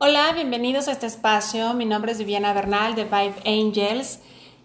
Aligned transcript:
Hola, 0.00 0.30
bienvenidos 0.32 0.86
a 0.86 0.92
este 0.92 1.06
espacio. 1.06 1.74
Mi 1.74 1.84
nombre 1.84 2.12
es 2.12 2.18
Viviana 2.18 2.52
Bernal 2.52 2.94
de 2.94 3.02
Vibe 3.02 3.42
Angels 3.44 4.20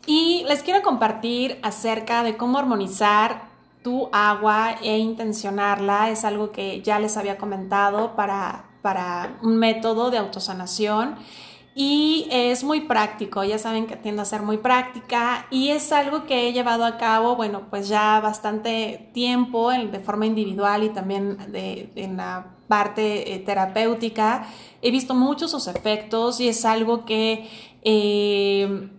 y 0.05 0.43
les 0.47 0.61
quiero 0.61 0.83
compartir 0.83 1.57
acerca 1.63 2.21
de 2.21 2.37
cómo 2.37 2.59
armonizar 2.59 3.49
tu 3.81 4.09
agua 4.11 4.75
e 4.83 4.99
intencionarla. 4.99 6.11
Es 6.11 6.23
algo 6.23 6.51
que 6.51 6.83
ya 6.83 6.99
les 6.99 7.17
había 7.17 7.39
comentado 7.39 8.15
para, 8.15 8.65
para 8.83 9.39
un 9.41 9.57
método 9.57 10.11
de 10.11 10.19
autosanación 10.19 11.15
y 11.75 12.27
es 12.29 12.63
muy 12.63 12.81
práctico, 12.81 13.43
ya 13.43 13.57
saben 13.57 13.87
que 13.87 13.95
tiende 13.95 14.21
a 14.21 14.25
ser 14.25 14.43
muy 14.43 14.57
práctica 14.57 15.47
y 15.49 15.69
es 15.69 15.91
algo 15.91 16.25
que 16.25 16.47
he 16.47 16.53
llevado 16.53 16.85
a 16.85 16.97
cabo, 16.97 17.35
bueno, 17.35 17.63
pues 17.69 17.87
ya 17.87 18.19
bastante 18.19 19.09
tiempo 19.13 19.71
de 19.71 19.99
forma 19.99 20.27
individual 20.27 20.83
y 20.83 20.89
también 20.89 21.51
de, 21.51 21.91
en 21.95 22.17
la 22.17 22.55
parte 22.67 23.33
eh, 23.33 23.39
terapéutica. 23.39 24.47
He 24.81 24.91
visto 24.91 25.15
muchos 25.15 25.51
sus 25.51 25.67
efectos 25.67 26.39
y 26.39 26.47
es 26.47 26.63
algo 26.65 27.05
que... 27.05 27.49
Eh, 27.81 28.89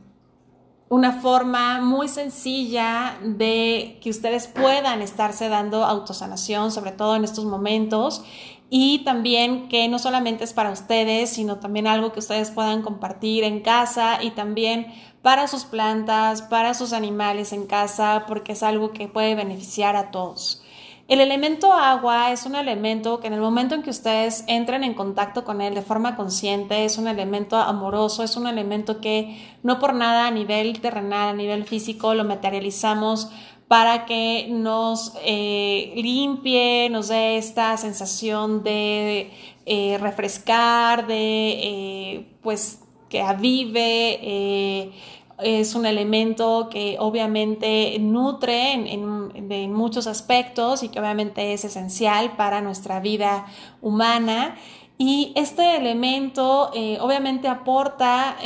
una 0.91 1.12
forma 1.20 1.80
muy 1.80 2.09
sencilla 2.09 3.18
de 3.20 3.98
que 4.01 4.10
ustedes 4.10 4.46
puedan 4.46 5.02
estarse 5.02 5.48
dando 5.48 5.84
autosanación, 5.84 6.70
sobre 6.70 6.93
todo 6.93 7.16
en 7.16 7.24
estos 7.24 7.46
momentos, 7.46 8.23
y 8.70 9.04
también 9.04 9.68
que 9.68 9.88
no 9.88 9.98
solamente 9.98 10.45
es 10.45 10.52
para 10.52 10.70
ustedes, 10.70 11.30
sino 11.30 11.59
también 11.59 11.86
algo 11.86 12.12
que 12.12 12.20
ustedes 12.20 12.50
puedan 12.50 12.82
compartir 12.82 13.45
en 13.45 13.60
casa 13.60 14.23
y 14.23 14.30
también 14.30 14.92
para 15.23 15.48
sus 15.48 15.64
plantas, 15.64 16.42
para 16.42 16.74
sus 16.74 16.92
animales 16.92 17.52
en 17.52 17.66
casa, 17.66 18.24
porque 18.27 18.52
es 18.52 18.62
algo 18.62 18.92
que 18.92 19.09
puede 19.09 19.34
beneficiar 19.34 19.96
a 19.96 20.10
todos. 20.10 20.62
El 21.06 21.20
elemento 21.20 21.70
agua 21.74 22.32
es 22.32 22.46
un 22.46 22.56
elemento 22.56 23.20
que 23.20 23.27
en 23.27 23.34
el 23.34 23.40
momento 23.40 23.74
en 23.74 23.82
que 23.82 23.90
ustedes 23.90 24.42
entren 24.46 24.82
en 24.84 24.95
contacto 24.95 25.45
con 25.45 25.60
él 25.60 25.74
de 25.74 25.82
forma 25.82 26.16
consciente, 26.16 26.87
es 26.87 26.96
un 26.96 27.09
elemento 27.09 27.56
amoroso, 27.56 28.23
es 28.23 28.38
un 28.38 28.46
elemento 28.46 29.02
que 29.02 29.38
no 29.62 29.79
por 29.79 29.92
nada 29.92 30.26
a 30.26 30.30
nivel 30.30 30.80
terrenal, 30.80 31.29
a 31.29 31.35
nivel 31.35 31.65
físico, 31.65 32.15
lo 32.15 32.24
materializamos 32.24 33.30
para 33.68 34.04
que 34.04 34.46
nos 34.51 35.15
eh, 35.24 35.93
limpie, 35.96 36.88
nos 36.90 37.09
dé 37.09 37.37
esta 37.38 37.76
sensación 37.76 38.62
de 38.62 39.30
eh, 39.66 39.98
refrescar, 39.98 41.07
de 41.07 41.51
eh, 41.62 42.26
pues 42.42 42.80
que 43.09 43.23
avive 43.23 44.92
es 45.42 45.74
un 45.74 45.87
elemento 45.87 46.68
que 46.70 46.96
obviamente 46.98 47.96
nutre 47.98 48.73
en, 48.73 49.73
muchos 49.73 50.07
aspectos 50.07 50.82
y 50.82 50.88
que 50.88 51.01
obviamente 51.01 51.52
es 51.52 51.65
esencial 51.65 52.37
para 52.37 52.60
nuestra 52.60 53.01
vida 53.01 53.46
humana. 53.80 54.57
Y 54.96 55.32
este 55.37 55.76
elemento 55.76 56.70
obviamente 57.01 57.48
aporta 57.48 58.37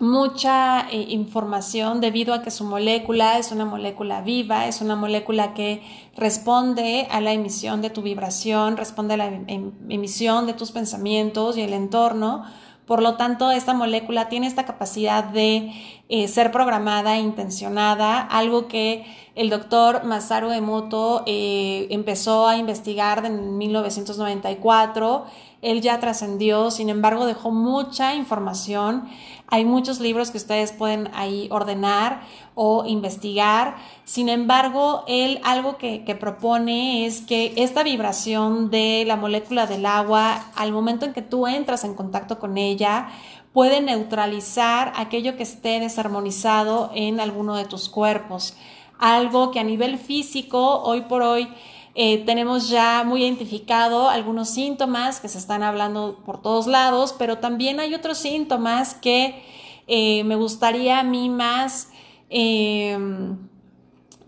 mucha 0.00 0.88
eh, 0.90 1.06
información 1.10 2.00
debido 2.00 2.34
a 2.34 2.42
que 2.42 2.50
su 2.50 2.64
molécula 2.64 3.38
es 3.38 3.52
una 3.52 3.64
molécula 3.64 4.22
viva, 4.22 4.66
es 4.66 4.80
una 4.80 4.96
molécula 4.96 5.54
que 5.54 5.82
responde 6.16 7.06
a 7.10 7.20
la 7.20 7.32
emisión 7.32 7.82
de 7.82 7.90
tu 7.90 8.02
vibración, 8.02 8.76
responde 8.76 9.14
a 9.14 9.16
la 9.18 9.26
em, 9.26 9.72
emisión 9.88 10.46
de 10.46 10.54
tus 10.54 10.72
pensamientos 10.72 11.56
y 11.56 11.60
el 11.60 11.74
entorno 11.74 12.44
por 12.90 13.02
lo 13.02 13.14
tanto, 13.14 13.52
esta 13.52 13.72
molécula 13.72 14.28
tiene 14.28 14.48
esta 14.48 14.64
capacidad 14.64 15.22
de 15.22 15.70
eh, 16.08 16.26
ser 16.26 16.50
programada 16.50 17.18
intencionada, 17.18 18.20
algo 18.20 18.66
que 18.66 19.06
el 19.36 19.48
doctor 19.48 20.02
Masaru 20.02 20.50
Emoto 20.50 21.22
eh, 21.24 21.86
empezó 21.90 22.48
a 22.48 22.56
investigar 22.56 23.24
en 23.24 23.58
1994 23.58 25.26
él 25.62 25.82
ya 25.82 26.00
trascendió, 26.00 26.70
sin 26.70 26.88
embargo 26.88 27.26
dejó 27.26 27.50
mucha 27.50 28.14
información. 28.14 29.08
Hay 29.52 29.64
muchos 29.64 29.98
libros 29.98 30.30
que 30.30 30.38
ustedes 30.38 30.70
pueden 30.70 31.10
ahí 31.12 31.48
ordenar 31.50 32.22
o 32.54 32.84
investigar. 32.86 33.76
Sin 34.04 34.28
embargo, 34.28 35.02
él 35.08 35.40
algo 35.42 35.76
que, 35.76 36.16
propone 36.20 37.04
es 37.04 37.20
que 37.20 37.54
esta 37.56 37.82
vibración 37.82 38.70
de 38.70 39.04
la 39.06 39.16
molécula 39.16 39.66
del 39.66 39.86
agua, 39.86 40.44
al 40.54 40.70
momento 40.70 41.04
en 41.04 41.12
que 41.12 41.22
tú 41.22 41.48
entras 41.48 41.82
en 41.82 41.94
contacto 41.94 42.38
con 42.38 42.58
ella, 42.58 43.08
puede 43.52 43.80
neutralizar 43.80 44.92
aquello 44.94 45.36
que 45.36 45.42
esté 45.42 45.80
desarmonizado 45.80 46.92
en 46.94 47.18
alguno 47.18 47.56
de 47.56 47.64
tus 47.64 47.88
cuerpos. 47.88 48.56
Algo 49.00 49.50
que 49.50 49.58
a 49.58 49.64
nivel 49.64 49.98
físico, 49.98 50.80
hoy 50.82 51.00
por 51.02 51.22
hoy, 51.22 51.48
eh, 51.94 52.18
tenemos 52.24 52.68
ya 52.68 53.02
muy 53.04 53.22
identificado 53.22 54.08
algunos 54.08 54.48
síntomas 54.48 55.20
que 55.20 55.28
se 55.28 55.38
están 55.38 55.62
hablando 55.62 56.20
por 56.24 56.40
todos 56.40 56.66
lados, 56.66 57.14
pero 57.18 57.38
también 57.38 57.80
hay 57.80 57.94
otros 57.94 58.18
síntomas 58.18 58.94
que 58.94 59.42
eh, 59.88 60.22
me 60.24 60.36
gustaría 60.36 61.00
a 61.00 61.02
mí 61.02 61.28
más 61.28 61.90
em, 62.28 63.36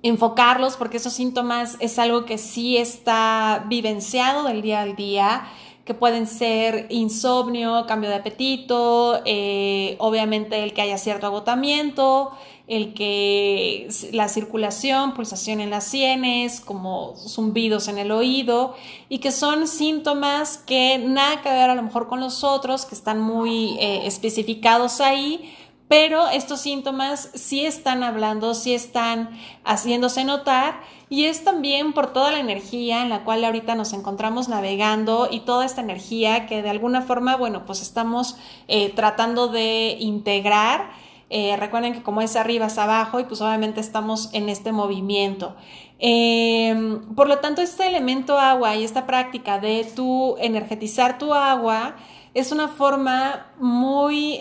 enfocarlos 0.03 0.77
porque 0.77 0.97
esos 0.97 1.13
síntomas 1.13 1.77
es 1.79 2.01
algo 2.01 2.25
que 2.25 2.37
sí 2.37 2.77
está 2.77 3.65
vivenciado 3.69 4.43
del 4.43 4.61
día 4.61 4.83
al 4.83 4.97
día 4.97 5.45
que 5.85 5.95
pueden 5.95 6.27
ser 6.27 6.87
insomnio, 6.91 7.87
cambio 7.87 8.09
de 8.09 8.17
apetito, 8.17 9.21
eh, 9.25 9.97
obviamente 9.99 10.63
el 10.63 10.73
que 10.75 10.83
haya 10.83 10.97
cierto 10.97 11.27
agotamiento, 11.27 12.33
el 12.69 12.95
que 12.95 13.89
la 14.13 14.29
circulación, 14.29 15.15
pulsación 15.15 15.61
en 15.61 15.71
las 15.71 15.85
sienes, 15.85 16.61
como 16.61 17.15
zumbidos 17.17 17.89
en 17.89 17.99
el 17.99 18.13
oído, 18.13 18.75
y 19.09 19.19
que 19.19 19.33
son 19.33 19.67
síntomas 19.67 20.59
que 20.59 20.99
nada 20.99 21.43
que 21.43 21.51
ver 21.51 21.69
a 21.69 21.75
lo 21.75 21.83
mejor 21.83 22.09
con 22.09 22.21
los 22.21 22.45
otros, 22.45 22.87
que 22.87 22.95
están 22.95 23.21
muy 23.21 23.77
eh, 23.81 24.07
especificados 24.07 25.01
ahí, 25.01 25.53
pero 25.93 26.31
estos 26.31 26.63
síntomas 26.63 27.29
sí 27.35 27.67
están 27.67 28.03
hablando, 28.03 28.55
sí 28.55 28.73
están 28.73 29.39
haciéndose 29.63 30.25
notar 30.25 30.81
y 31.11 31.27
es 31.27 31.45
también 31.45 31.93
por 31.93 32.15
toda 32.15 32.33
la 32.33 32.41
energía 32.41 33.03
en 33.03 33.11
la 33.11 33.25
cual 33.25 33.45
ahorita 33.45 33.75
nos 33.75 33.93
encontramos 33.93 34.49
navegando 34.49 35.29
y 35.31 35.41
toda 35.41 35.67
esta 35.67 35.83
energía 35.83 36.47
que 36.47 36.63
de 36.63 36.71
alguna 36.71 37.03
forma, 37.03 37.37
bueno, 37.37 37.67
pues 37.67 37.83
estamos 37.83 38.39
eh, 38.69 38.91
tratando 38.97 39.49
de 39.49 39.99
integrar. 40.01 40.93
Eh, 41.29 41.59
recuerden 41.59 41.93
que 41.93 42.03
como 42.03 42.23
es 42.23 42.37
arriba 42.37 42.69
es 42.69 42.79
abajo 42.79 43.21
y 43.21 43.25
pues 43.25 43.43
obviamente 43.43 43.83
estamos 43.83 44.31
en 44.33 44.49
este 44.49 44.73
movimiento. 44.73 45.57
Em, 45.99 47.03
por 47.15 47.29
lo 47.29 47.41
tanto, 47.41 47.61
este 47.61 47.87
elemento 47.87 48.39
agua 48.39 48.77
y 48.77 48.85
esta 48.85 49.05
práctica 49.07 49.59
de 49.59 49.85
tu 49.95 50.37
energetizar 50.39 51.19
tu 51.19 51.35
agua 51.35 51.97
es 52.33 52.51
una 52.51 52.69
forma 52.69 53.53
muy... 53.59 54.39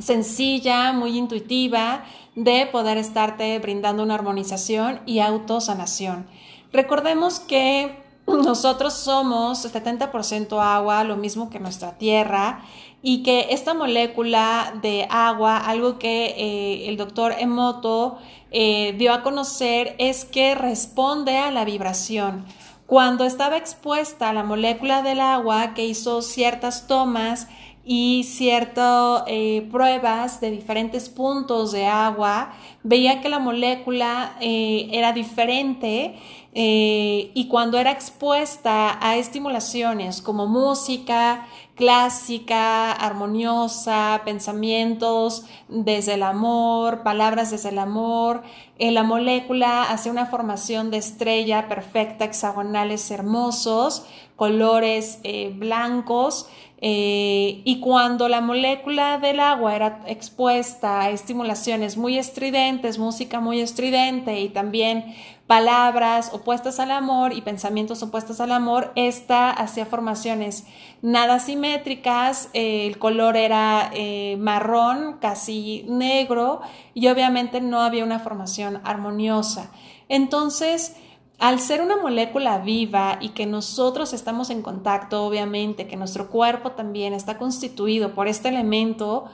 Sencilla, 0.00 0.92
muy 0.92 1.16
intuitiva 1.16 2.04
de 2.34 2.66
poder 2.66 2.98
estarte 2.98 3.58
brindando 3.60 4.02
una 4.02 4.14
armonización 4.14 5.00
y 5.06 5.20
autosanación. 5.20 6.26
Recordemos 6.72 7.38
que 7.38 8.02
nosotros 8.26 8.94
somos 8.94 9.64
70% 9.64 10.60
agua, 10.60 11.04
lo 11.04 11.16
mismo 11.16 11.50
que 11.50 11.60
nuestra 11.60 11.96
tierra, 11.96 12.64
y 13.02 13.22
que 13.22 13.48
esta 13.50 13.74
molécula 13.74 14.74
de 14.80 15.06
agua, 15.10 15.58
algo 15.58 15.98
que 15.98 16.34
eh, 16.36 16.88
el 16.88 16.96
doctor 16.96 17.34
Emoto 17.38 18.18
eh, 18.50 18.94
dio 18.98 19.12
a 19.12 19.22
conocer, 19.22 19.94
es 19.98 20.24
que 20.24 20.54
responde 20.54 21.36
a 21.36 21.50
la 21.50 21.64
vibración. 21.64 22.46
Cuando 22.86 23.24
estaba 23.24 23.56
expuesta 23.56 24.30
a 24.30 24.32
la 24.32 24.42
molécula 24.42 25.02
del 25.02 25.20
agua, 25.20 25.74
que 25.74 25.86
hizo 25.86 26.22
ciertas 26.22 26.86
tomas, 26.86 27.46
y 27.86 28.24
ciertas 28.24 29.24
eh, 29.26 29.68
pruebas 29.70 30.40
de 30.40 30.50
diferentes 30.50 31.10
puntos 31.10 31.72
de 31.72 31.86
agua, 31.86 32.54
veía 32.82 33.20
que 33.20 33.28
la 33.28 33.38
molécula 33.38 34.36
eh, 34.40 34.88
era 34.92 35.12
diferente 35.12 36.18
eh, 36.54 37.30
y 37.34 37.48
cuando 37.48 37.78
era 37.78 37.90
expuesta 37.90 38.98
a 39.06 39.16
estimulaciones 39.16 40.22
como 40.22 40.46
música 40.46 41.46
clásica, 41.74 42.92
armoniosa, 42.92 44.22
pensamientos 44.24 45.44
desde 45.68 46.14
el 46.14 46.22
amor, 46.22 47.02
palabras 47.02 47.50
desde 47.50 47.70
el 47.70 47.80
amor, 47.80 48.44
la 48.78 49.02
molécula 49.02 49.82
hace 49.82 50.08
una 50.08 50.26
formación 50.26 50.92
de 50.92 50.98
estrella 50.98 51.68
perfecta, 51.68 52.24
hexagonales 52.24 53.10
hermosos, 53.10 54.06
colores 54.36 55.18
blancos, 55.56 56.48
eh, 56.86 57.62
y 57.64 57.80
cuando 57.80 58.28
la 58.28 58.42
molécula 58.42 59.16
del 59.16 59.40
agua 59.40 59.74
era 59.74 60.02
expuesta 60.06 61.00
a 61.00 61.08
estimulaciones 61.08 61.96
muy 61.96 62.18
estridentes, 62.18 62.98
música 62.98 63.40
muy 63.40 63.62
estridente 63.62 64.38
y 64.42 64.50
también 64.50 65.14
palabras 65.46 66.30
opuestas 66.34 66.80
al 66.80 66.90
amor 66.90 67.32
y 67.32 67.40
pensamientos 67.40 68.02
opuestos 68.02 68.38
al 68.38 68.52
amor, 68.52 68.92
esta 68.96 69.50
hacía 69.50 69.86
formaciones 69.86 70.66
nada 71.00 71.38
simétricas, 71.38 72.50
eh, 72.52 72.86
el 72.86 72.98
color 72.98 73.38
era 73.38 73.90
eh, 73.94 74.36
marrón, 74.38 75.16
casi 75.22 75.86
negro 75.88 76.60
y 76.92 77.08
obviamente 77.08 77.62
no 77.62 77.80
había 77.80 78.04
una 78.04 78.18
formación 78.18 78.82
armoniosa. 78.84 79.70
Entonces, 80.10 80.96
al 81.38 81.60
ser 81.60 81.80
una 81.80 81.96
molécula 81.96 82.58
viva 82.58 83.18
y 83.20 83.30
que 83.30 83.46
nosotros 83.46 84.12
estamos 84.12 84.50
en 84.50 84.62
contacto, 84.62 85.24
obviamente, 85.26 85.86
que 85.86 85.96
nuestro 85.96 86.30
cuerpo 86.30 86.72
también 86.72 87.12
está 87.12 87.38
constituido 87.38 88.14
por 88.14 88.28
este 88.28 88.48
elemento, 88.48 89.26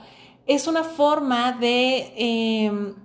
es 0.47 0.67
una 0.67 0.83
forma 0.83 1.53
de, 1.53 2.13
em, 2.17 2.95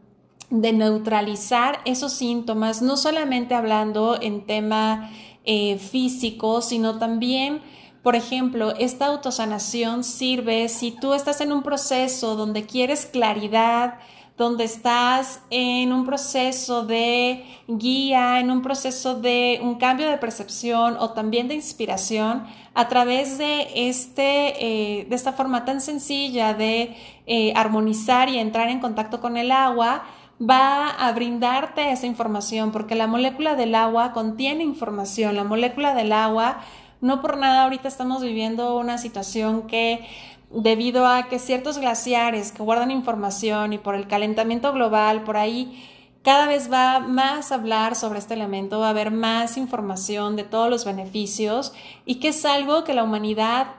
neutralizar 0.51 1.81
esos 1.85 2.13
síntomas, 2.13 2.83
no 2.83 2.97
solamente 2.97 3.55
hablando 3.55 4.19
en 4.21 4.47
tema 4.47 5.11
eh, 5.45 5.79
físico, 5.79 6.61
sino 6.61 6.99
también 6.99 7.61
por 8.07 8.15
ejemplo, 8.15 8.73
esta 8.79 9.07
autosanación 9.07 10.05
sirve 10.05 10.69
si 10.69 10.93
tú 10.93 11.13
estás 11.13 11.41
en 11.41 11.51
un 11.51 11.65
proceso 11.65 12.37
donde 12.37 12.65
quieres 12.65 13.05
claridad, 13.05 13.99
donde 14.37 14.65
estás 14.65 15.41
en 15.51 15.93
un 15.93 16.05
proceso 16.05 16.85
de 16.85 17.45
guía, 17.67 18.39
en 18.39 18.51
un 18.51 18.61
proceso 18.61 19.15
de 19.15 19.61
un 19.63 19.77
cambio 19.77 20.11
de 20.11 20.19
percepción 20.19 20.97
o 20.99 21.11
también 21.11 21.49
de 21.49 21.55
inspiración, 21.55 22.45
a 22.75 22.89
través 22.89 23.39
de, 23.39 23.89
este, 23.89 25.01
eh, 25.01 25.07
de 25.07 25.17
esta 25.17 25.33
forma 25.33 25.65
tan 25.65 25.81
sencilla 25.81 26.53
de 26.53 26.95
eh, 27.27 27.53
armonizar 27.57 28.29
y 28.29 28.39
entrar 28.39 28.69
en 28.69 28.81
contacto 28.81 29.21
con 29.21 29.39
el 29.39 29.51
agua, 29.51 30.05
va 30.39 30.91
a 30.91 31.13
brindarte 31.13 31.91
esa 31.91 32.07
información, 32.07 32.73
porque 32.73 32.95
la 32.95 33.07
molécula 33.07 33.55
del 33.55 33.75
agua 33.75 34.13
contiene 34.13 34.63
información, 34.63 35.35
la 35.35 35.45
molécula 35.45 35.95
del 35.95 36.13
agua, 36.13 36.59
no 37.01 37.23
por 37.23 37.39
nada 37.39 37.65
ahorita 37.65 37.89
estamos 37.89 38.23
viviendo 38.23 38.77
una 38.79 38.99
situación 38.99 39.67
que 39.67 40.07
debido 40.51 41.07
a 41.07 41.29
que 41.29 41.39
ciertos 41.39 41.79
glaciares 41.79 42.53
que 42.53 42.63
guardan 42.63 42.91
información 42.91 43.73
y 43.73 43.79
por 43.79 43.95
el 43.95 44.07
calentamiento 44.07 44.73
global, 44.73 45.25
por 45.25 45.37
ahí 45.37 45.89
cada 46.23 46.47
vez 46.47 46.73
va 46.73 46.99
más 46.99 47.53
a 47.53 47.55
hablar 47.55 47.95
sobre 47.95 48.19
este 48.19 48.35
elemento, 48.35 48.81
va 48.81 48.89
a 48.89 48.91
haber 48.91 49.11
más 49.11 49.57
información 49.57 50.35
de 50.35 50.45
todos 50.45 50.69
los 50.69 50.85
beneficios 50.85 51.73
y 52.05 52.17
que 52.17 52.29
es 52.29 52.45
algo 52.45 52.83
que 52.83 52.95
la 52.95 53.05
humanidad 53.05 53.77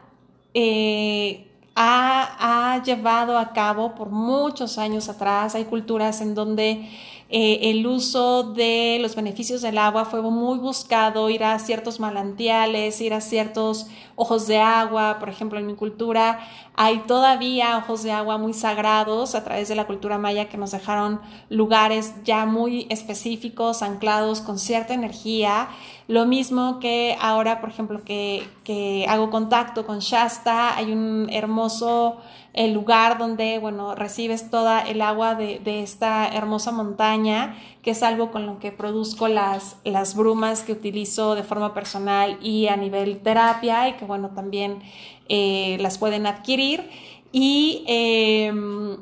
eh, 0.53 1.51
ha, 1.75 2.73
ha 2.73 2.83
llevado 2.83 3.37
a 3.37 3.51
cabo 3.53 3.95
por 3.95 4.09
muchos 4.09 4.77
años 4.77 5.09
atrás. 5.09 5.55
Hay 5.55 5.65
culturas 5.65 6.21
en 6.21 6.35
donde 6.35 6.89
eh, 7.29 7.71
el 7.71 7.85
uso 7.85 8.44
de 8.53 9.00
los 9.01 9.15
beneficios 9.15 9.62
del 9.62 9.77
agua 9.77 10.06
fue 10.06 10.21
muy 10.21 10.59
buscado, 10.59 11.29
ir 11.29 11.44
a 11.44 11.59
ciertos 11.59 12.00
manantiales, 12.00 13.01
ir 13.01 13.13
a 13.13 13.21
ciertos 13.21 13.88
ojos 14.15 14.47
de 14.47 14.59
agua, 14.59 15.18
por 15.19 15.29
ejemplo, 15.29 15.59
en 15.59 15.68
mi 15.68 15.75
cultura 15.75 16.39
hay 16.79 17.00
todavía 17.07 17.75
ojos 17.79 18.03
de 18.03 18.12
agua 18.12 18.38
muy 18.38 18.53
sagrados 18.53 19.33
a 19.33 19.44
través 19.44 19.68
de 19.68 19.74
la 19.74 19.88
cultura 19.88 20.19
maya 20.19 20.47
que 20.47 20.57
nos 20.57 20.69
dejaron 20.69 21.19
lugares 21.50 22.13
ya 22.24 22.45
muy 22.45 22.85
específicos, 22.91 23.81
anclados 23.81 24.41
con 24.41 24.59
cierta 24.59 24.94
energía. 24.94 25.69
Lo 26.07 26.27
mismo 26.27 26.79
que 26.79 27.18
ahora, 27.19 27.62
por 27.62 27.71
ejemplo, 27.71 28.03
que, 28.06 29.06
hago 29.09 29.31
contacto 29.31 29.88
con 29.88 30.00
Shasta, 30.00 30.77
hay 30.77 30.91
un 30.91 31.27
hermoso 31.31 32.18
el 32.53 32.74
lugar 32.74 33.18
donde, 33.18 33.57
bueno, 33.57 33.95
recibes 33.95 34.51
toda 34.51 34.81
el 34.81 35.01
agua 35.01 35.33
de, 35.33 35.81
esta 35.81 36.27
hermosa 36.27 36.71
montaña, 36.71 37.56
que 37.81 37.91
es 37.91 38.03
algo 38.03 38.31
con 38.31 38.45
lo 38.45 38.59
que 38.59 38.71
produzco 38.71 39.27
las, 39.27 39.77
las 39.83 40.15
brumas 40.15 40.62
que 40.62 40.73
utilizo 40.73 41.33
de 41.33 41.44
forma 41.44 41.73
personal 41.73 42.38
y 42.41 42.68
a 42.68 42.77
nivel 42.77 43.19
terapia 43.19 43.89
y 43.89 43.94
que, 43.94 44.06
bueno, 44.06 44.30
también 44.30 44.81
eh, 45.29 45.77
las 45.79 45.97
pueden 45.97 46.27
adquirir. 46.27 46.89
Y 47.31 47.83
em, 47.88 48.97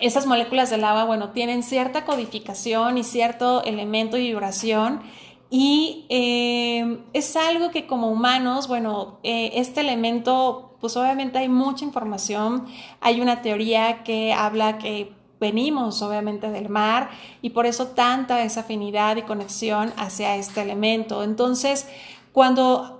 esas 0.00 0.26
moléculas 0.26 0.70
del 0.70 0.84
agua, 0.84 1.04
bueno, 1.04 1.30
tienen 1.30 1.62
cierta 1.62 2.04
codificación 2.04 2.98
y 2.98 3.04
cierto 3.04 3.62
elemento 3.64 4.16
y 4.16 4.28
vibración. 4.28 5.02
Y 5.50 6.06
em, 6.08 7.00
es 7.12 7.36
algo 7.36 7.70
que 7.70 7.86
como 7.86 8.10
humanos, 8.10 8.68
bueno, 8.68 9.18
eh, 9.22 9.52
este 9.54 9.80
elemento 9.80 10.66
pues 10.80 10.96
obviamente 10.96 11.38
hay 11.38 11.48
mucha 11.48 11.84
información. 11.84 12.66
Hay 13.00 13.20
una 13.20 13.42
teoría 13.42 14.04
que 14.04 14.32
habla 14.32 14.78
que 14.78 15.12
venimos 15.40 16.00
obviamente 16.02 16.50
del 16.50 16.68
mar 16.68 17.10
y 17.42 17.50
por 17.50 17.66
eso 17.66 17.88
tanta 17.88 18.42
esa 18.42 18.60
afinidad 18.60 19.16
y 19.16 19.22
conexión 19.22 19.92
hacia 19.96 20.36
este 20.36 20.62
elemento. 20.62 21.22
Entonces, 21.22 21.88
cuando 22.32 22.95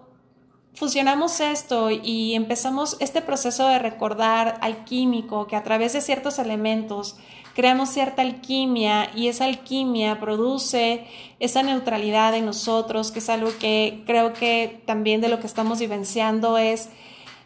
fusionamos 0.76 1.40
esto 1.40 1.90
y 1.90 2.34
empezamos 2.34 2.96
este 3.00 3.22
proceso 3.22 3.66
de 3.66 3.78
recordar 3.78 4.58
alquímico, 4.60 5.46
que 5.46 5.56
a 5.56 5.62
través 5.62 5.94
de 5.94 6.02
ciertos 6.02 6.38
elementos 6.38 7.16
creamos 7.54 7.88
cierta 7.88 8.20
alquimia 8.20 9.10
y 9.14 9.28
esa 9.28 9.46
alquimia 9.46 10.20
produce 10.20 11.06
esa 11.40 11.62
neutralidad 11.62 12.34
en 12.34 12.44
nosotros, 12.44 13.10
que 13.10 13.20
es 13.20 13.30
algo 13.30 13.50
que 13.58 14.02
creo 14.06 14.34
que 14.34 14.82
también 14.86 15.22
de 15.22 15.28
lo 15.28 15.40
que 15.40 15.46
estamos 15.46 15.80
vivenciando 15.80 16.58
es 16.58 16.90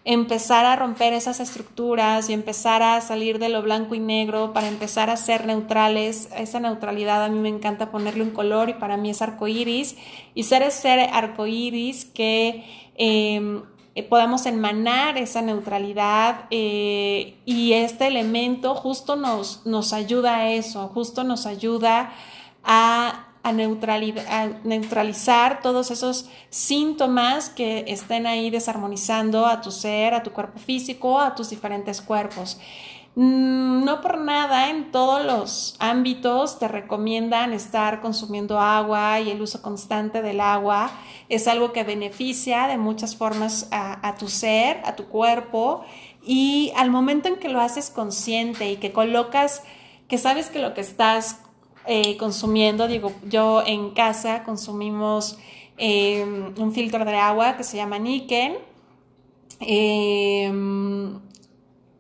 empezar 0.04 0.64
a 0.64 0.76
romper 0.76 1.12
esas 1.12 1.40
estructuras 1.40 2.30
y 2.30 2.32
empezar 2.32 2.82
a 2.82 3.00
salir 3.00 3.38
de 3.38 3.48
lo 3.48 3.62
blanco 3.62 3.94
y 3.94 4.00
negro 4.00 4.52
para 4.52 4.68
empezar 4.68 5.10
a 5.10 5.16
ser 5.16 5.46
neutrales. 5.46 6.28
Esa 6.36 6.60
neutralidad 6.60 7.24
a 7.24 7.28
mí 7.28 7.38
me 7.38 7.48
encanta 7.48 7.90
ponerle 7.90 8.22
un 8.22 8.30
color 8.30 8.70
y 8.70 8.74
para 8.74 8.96
mí 8.96 9.10
es 9.10 9.22
arcoíris. 9.22 9.96
Y 10.34 10.44
ser 10.44 10.62
ese 10.62 10.90
arcoíris 10.90 12.06
que 12.06 12.64
em, 12.96 13.62
eh, 13.94 14.02
podamos 14.02 14.46
emanar 14.46 15.18
esa 15.18 15.42
neutralidad 15.42 16.46
eh, 16.50 17.36
y 17.44 17.72
este 17.72 18.06
elemento 18.06 18.74
justo 18.74 19.16
nos, 19.16 19.66
nos 19.66 19.92
ayuda 19.92 20.36
a 20.36 20.52
eso, 20.52 20.88
justo 20.88 21.24
nos 21.24 21.44
ayuda 21.44 22.12
a 22.62 23.29
a, 23.42 23.52
neutralizar 23.52 25.62
todos 25.62 25.90
esos 25.90 26.28
síntomas 26.50 27.48
que 27.48 27.84
estén 27.88 28.26
ahí 28.26 28.50
desarmonizando 28.50 29.46
a 29.46 29.60
tu 29.60 29.70
ser, 29.70 30.14
a 30.14 30.22
tu 30.22 30.32
cuerpo 30.32 30.58
físico, 30.58 31.20
a 31.20 31.34
tus 31.34 31.50
diferentes 31.50 32.00
cuerpos. 32.00 32.58
Mm, 33.16 33.84
no 33.84 34.00
por 34.00 34.18
nada 34.18 34.70
en 34.70 34.92
todos 34.92 35.24
los 35.24 35.74
ámbitos 35.80 36.60
te 36.60 36.68
recomiendan 36.68 37.52
estar 37.52 38.00
consumiendo 38.00 38.60
agua 38.60 39.18
y 39.18 39.30
el 39.30 39.42
uso 39.42 39.62
constante 39.62 40.22
del 40.22 40.40
agua 40.40 40.92
es 41.28 41.48
algo 41.48 41.72
que 41.72 41.82
beneficia 41.82 42.68
de 42.68 42.78
muchas 42.78 43.16
formas 43.16 43.66
a, 43.72 44.06
a 44.06 44.14
tu 44.14 44.28
ser, 44.28 44.80
a 44.84 44.94
tu 44.94 45.06
cuerpo 45.06 45.84
y 46.24 46.72
al 46.76 46.90
momento 46.90 47.28
en 47.28 47.36
que 47.36 47.48
lo 47.48 47.60
haces 47.60 47.90
consciente 47.90 48.70
y 48.70 48.76
que 48.76 48.92
colocas, 48.92 49.64
que 50.06 50.16
sabes 50.16 50.48
que 50.48 50.60
lo 50.60 50.74
que 50.74 50.80
estás 50.80 51.40
eh, 51.86 52.16
consumiendo, 52.16 52.88
digo, 52.88 53.12
yo 53.28 53.62
en 53.66 53.90
casa 53.90 54.42
consumimos 54.44 55.38
em, 55.78 56.54
un 56.58 56.72
filtro 56.72 57.04
de 57.04 57.16
agua 57.16 57.56
que 57.56 57.64
se 57.64 57.76
llama 57.76 57.98
Niken. 57.98 58.56
Em, 59.60 61.20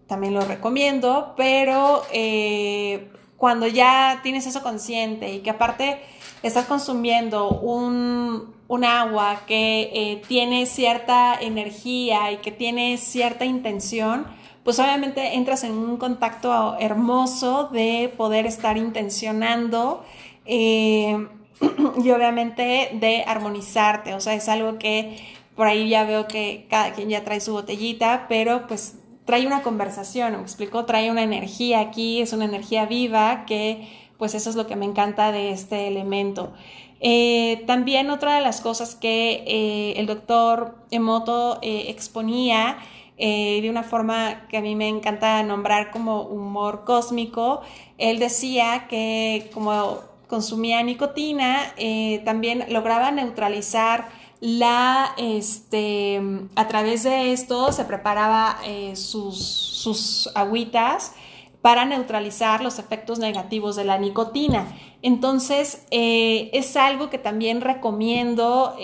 también 0.06 0.34
lo 0.34 0.40
recomiendo, 0.40 1.34
pero 1.36 2.02
eh, 2.12 3.10
cuando 3.36 3.66
ya 3.66 4.20
tienes 4.22 4.46
eso 4.46 4.62
consciente 4.62 5.32
y 5.32 5.40
que 5.40 5.50
aparte 5.50 6.00
estás 6.42 6.66
consumiendo 6.66 7.48
un, 7.48 8.54
agua 8.84 9.42
que 9.46 9.90
eh, 9.92 10.22
tiene 10.28 10.66
cierta 10.66 11.38
energía 11.40 12.32
y 12.32 12.38
que 12.38 12.50
tiene 12.50 12.96
cierta 12.98 13.44
intención, 13.44 14.26
pues 14.64 14.78
obviamente 14.78 15.34
entras 15.34 15.64
en 15.64 15.72
un 15.72 15.96
contacto 15.96 16.76
hermoso 16.78 17.68
de 17.72 18.12
poder 18.16 18.46
estar 18.46 18.76
intencionando 18.76 20.04
eh, 20.44 21.28
y 22.04 22.10
obviamente 22.10 22.90
de 22.94 23.24
armonizarte, 23.26 24.14
o 24.14 24.20
sea, 24.20 24.34
es 24.34 24.48
algo 24.48 24.78
que 24.78 25.18
por 25.56 25.66
ahí 25.66 25.88
ya 25.88 26.04
veo 26.04 26.26
que 26.26 26.66
cada 26.68 26.92
quien 26.92 27.08
ya 27.08 27.24
trae 27.24 27.40
su 27.40 27.52
botellita, 27.52 28.26
pero 28.28 28.66
pues 28.66 28.98
trae 29.24 29.46
una 29.46 29.62
conversación, 29.62 30.32
me 30.32 30.42
explico, 30.42 30.84
trae 30.84 31.10
una 31.10 31.22
energía 31.22 31.80
aquí, 31.80 32.20
es 32.20 32.32
una 32.32 32.44
energía 32.44 32.86
viva 32.86 33.44
que 33.46 33.88
pues 34.18 34.34
eso 34.34 34.50
es 34.50 34.56
lo 34.56 34.66
que 34.66 34.76
me 34.76 34.84
encanta 34.84 35.32
de 35.32 35.50
este 35.50 35.88
elemento. 35.88 36.52
Eh, 37.00 37.64
también 37.66 38.10
otra 38.10 38.34
de 38.34 38.42
las 38.42 38.60
cosas 38.60 38.94
que 38.94 39.42
eh, 39.46 39.94
el 39.96 40.06
doctor 40.06 40.76
Emoto 40.90 41.58
exponía 41.62 42.76
eh, 43.22 43.60
de 43.60 43.68
una 43.68 43.82
forma 43.82 44.46
que 44.48 44.56
a 44.56 44.62
mí 44.62 44.74
me 44.74 44.88
encanta 44.88 45.42
nombrar 45.42 45.90
como 45.90 46.22
humor 46.22 46.84
cósmico. 46.86 47.60
Él 47.98 48.18
decía 48.18 48.86
que 48.88 49.50
como 49.52 49.98
consumía 50.26 50.82
nicotina, 50.82 51.74
eh, 51.76 52.22
también 52.24 52.64
lograba 52.70 53.10
neutralizar 53.10 54.08
la, 54.40 55.12
este, 55.18 56.18
a 56.56 56.66
través 56.66 57.02
de 57.02 57.32
esto 57.32 57.72
se 57.72 57.84
preparaba 57.84 58.56
eh, 58.64 58.96
sus, 58.96 59.36
sus 59.36 60.30
agüitas 60.34 61.12
para 61.60 61.84
neutralizar 61.84 62.62
los 62.62 62.78
efectos 62.78 63.18
negativos 63.18 63.76
de 63.76 63.84
la 63.84 63.98
nicotina. 63.98 64.66
Entonces, 65.02 65.86
es 65.90 66.76
algo 66.76 67.10
que 67.10 67.18
también 67.18 67.60
recomiendo 67.60 68.76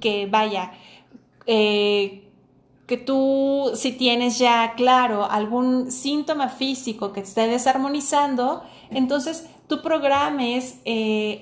que 0.00 0.28
vaya, 0.30 0.72
que 2.90 2.96
tú, 2.96 3.70
si 3.76 3.92
tienes 3.92 4.40
ya 4.40 4.74
claro 4.74 5.30
algún 5.30 5.92
síntoma 5.92 6.48
físico 6.48 7.12
que 7.12 7.20
esté 7.20 7.46
desarmonizando, 7.46 8.64
entonces 8.90 9.48
tú 9.68 9.80
programes 9.80 10.80
eh, 10.84 11.40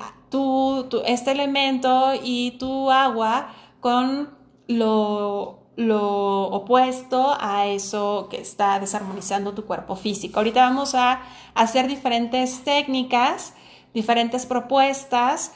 este 1.07 1.31
elemento 1.31 2.13
y 2.23 2.51
tu 2.59 2.91
agua 2.91 3.49
con 3.81 4.29
lo, 4.67 5.61
lo 5.77 6.43
opuesto 6.49 7.35
a 7.41 7.67
eso 7.67 8.29
que 8.31 8.43
está 8.43 8.79
desarmonizando 8.79 9.55
tu 9.55 9.65
cuerpo 9.65 9.97
físico. 9.97 10.41
Ahorita 10.41 10.61
vamos 10.61 10.95
a 10.95 11.23
hacer 11.55 11.89
diferentes 11.89 12.63
técnicas, 12.63 13.55
diferentes 13.95 14.45
propuestas 14.45 15.53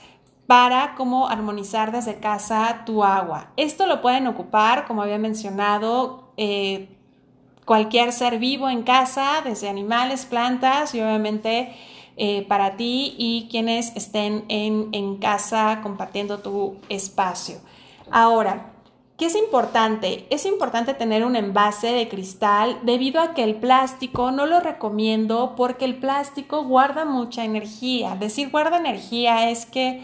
para 0.47 0.95
cómo 0.97 1.29
armonizar 1.29 1.93
desde 1.93 2.17
casa 2.17 2.83
tu 2.85 3.05
agua. 3.05 3.53
Esto 3.57 3.87
lo 3.87 4.03
pueden 4.03 4.27
ocupar, 4.27 4.87
como 4.87 5.03
había 5.03 5.19
mencionado, 5.19 6.33
eh, 6.37 6.89
cualquier 7.65 8.13
ser 8.13 8.39
vivo 8.39 8.69
en 8.69 8.83
casa, 8.83 9.43
desde 9.45 9.69
animales, 9.69 10.27
plantas 10.27 10.95
y 10.95 11.01
obviamente 11.01 11.75
eh, 12.17 12.45
para 12.49 12.77
ti 12.77 13.15
y 13.17 13.49
quienes 13.51 13.97
estén 13.97 14.45
en, 14.49 14.89
en 14.93 15.17
casa 15.17 15.81
compartiendo 15.83 16.39
tu 16.39 16.77
espacio. 16.89 17.61
Ahora, 18.11 18.69
¿Qué 19.19 19.27
es 19.27 19.37
importante? 19.37 20.27
Es 20.31 20.47
importante 20.47 20.95
tener 20.95 21.25
un 21.25 21.37
envase 21.37 21.93
de 21.93 22.09
cristal 22.09 22.81
debido 22.83 23.21
a 23.21 23.35
que 23.35 23.45
el 23.45 23.55
plástico 23.55 24.33
no 24.33 24.47
lo 24.47 24.59
recomiendo 24.59 25.55
porque 25.55 25.85
el 25.85 25.97
plástico 25.97 26.65
guarda 26.65 27.05
mucha 27.05 27.45
energía. 27.45 28.17
Decir 28.17 28.51
guarda 28.51 28.79
energía 28.79 29.49
es 29.51 29.65
que 29.65 30.03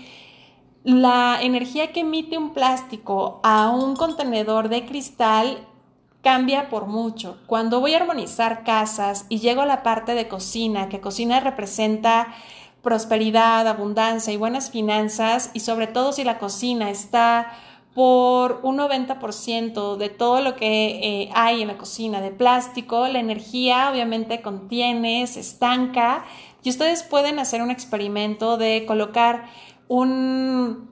la 0.84 1.38
energía 1.40 1.92
que 1.92 2.00
emite 2.00 2.38
un 2.38 2.54
plástico 2.54 3.40
a 3.42 3.70
un 3.70 3.96
contenedor 3.96 4.68
de 4.68 4.86
cristal 4.86 5.66
cambia 6.22 6.68
por 6.68 6.86
mucho. 6.86 7.38
Cuando 7.46 7.80
voy 7.80 7.94
a 7.94 7.98
armonizar 7.98 8.64
casas 8.64 9.26
y 9.28 9.38
llego 9.38 9.62
a 9.62 9.66
la 9.66 9.82
parte 9.82 10.14
de 10.14 10.28
cocina, 10.28 10.88
que 10.88 11.00
cocina 11.00 11.40
representa 11.40 12.34
prosperidad, 12.82 13.66
abundancia 13.66 14.32
y 14.32 14.36
buenas 14.36 14.70
finanzas, 14.70 15.50
y 15.52 15.60
sobre 15.60 15.86
todo 15.86 16.12
si 16.12 16.24
la 16.24 16.38
cocina 16.38 16.90
está 16.90 17.52
por 17.94 18.60
un 18.62 18.78
90% 18.78 19.96
de 19.96 20.08
todo 20.08 20.40
lo 20.40 20.54
que 20.54 21.00
eh, 21.02 21.30
hay 21.34 21.62
en 21.62 21.68
la 21.68 21.78
cocina 21.78 22.20
de 22.20 22.30
plástico, 22.30 23.08
la 23.08 23.18
energía 23.18 23.90
obviamente 23.90 24.40
contiene, 24.40 25.26
se 25.26 25.40
estanca 25.40 26.24
y 26.62 26.70
ustedes 26.70 27.02
pueden 27.02 27.38
hacer 27.38 27.60
un 27.60 27.70
experimento 27.70 28.56
de 28.56 28.84
colocar 28.86 29.46
un 29.88 30.88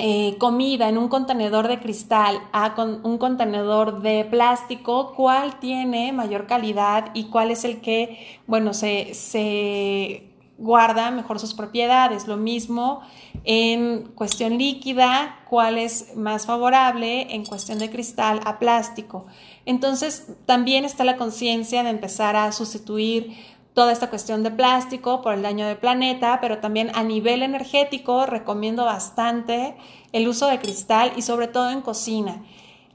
eh, 0.00 0.36
comida 0.38 0.88
en 0.88 0.96
un 0.96 1.08
contenedor 1.08 1.66
de 1.66 1.80
cristal 1.80 2.40
a 2.52 2.74
con 2.74 3.04
un 3.04 3.18
contenedor 3.18 4.00
de 4.00 4.24
plástico, 4.24 5.12
cuál 5.14 5.58
tiene 5.58 6.12
mayor 6.12 6.46
calidad 6.46 7.10
y 7.14 7.24
cuál 7.24 7.50
es 7.50 7.64
el 7.64 7.80
que, 7.80 8.38
bueno, 8.46 8.74
se, 8.74 9.12
se 9.14 10.28
guarda 10.56 11.10
mejor 11.10 11.40
sus 11.40 11.54
propiedades. 11.54 12.28
Lo 12.28 12.36
mismo 12.36 13.00
en 13.44 14.04
cuestión 14.14 14.58
líquida, 14.58 15.40
cuál 15.48 15.78
es 15.78 16.16
más 16.16 16.46
favorable 16.46 17.34
en 17.34 17.44
cuestión 17.44 17.78
de 17.78 17.90
cristal 17.90 18.40
a 18.44 18.58
plástico. 18.58 19.26
Entonces, 19.64 20.28
también 20.46 20.84
está 20.84 21.04
la 21.04 21.16
conciencia 21.16 21.82
de 21.82 21.90
empezar 21.90 22.36
a 22.36 22.52
sustituir 22.52 23.36
toda 23.74 23.92
esta 23.92 24.10
cuestión 24.10 24.42
de 24.42 24.50
plástico 24.50 25.22
por 25.22 25.34
el 25.34 25.42
daño 25.42 25.66
del 25.66 25.76
planeta, 25.76 26.38
pero 26.40 26.58
también 26.58 26.90
a 26.94 27.02
nivel 27.02 27.42
energético 27.42 28.26
recomiendo 28.26 28.84
bastante 28.84 29.76
el 30.12 30.26
uso 30.26 30.46
de 30.48 30.58
cristal 30.58 31.12
y 31.16 31.22
sobre 31.22 31.46
todo 31.48 31.70
en 31.70 31.82
cocina. 31.82 32.42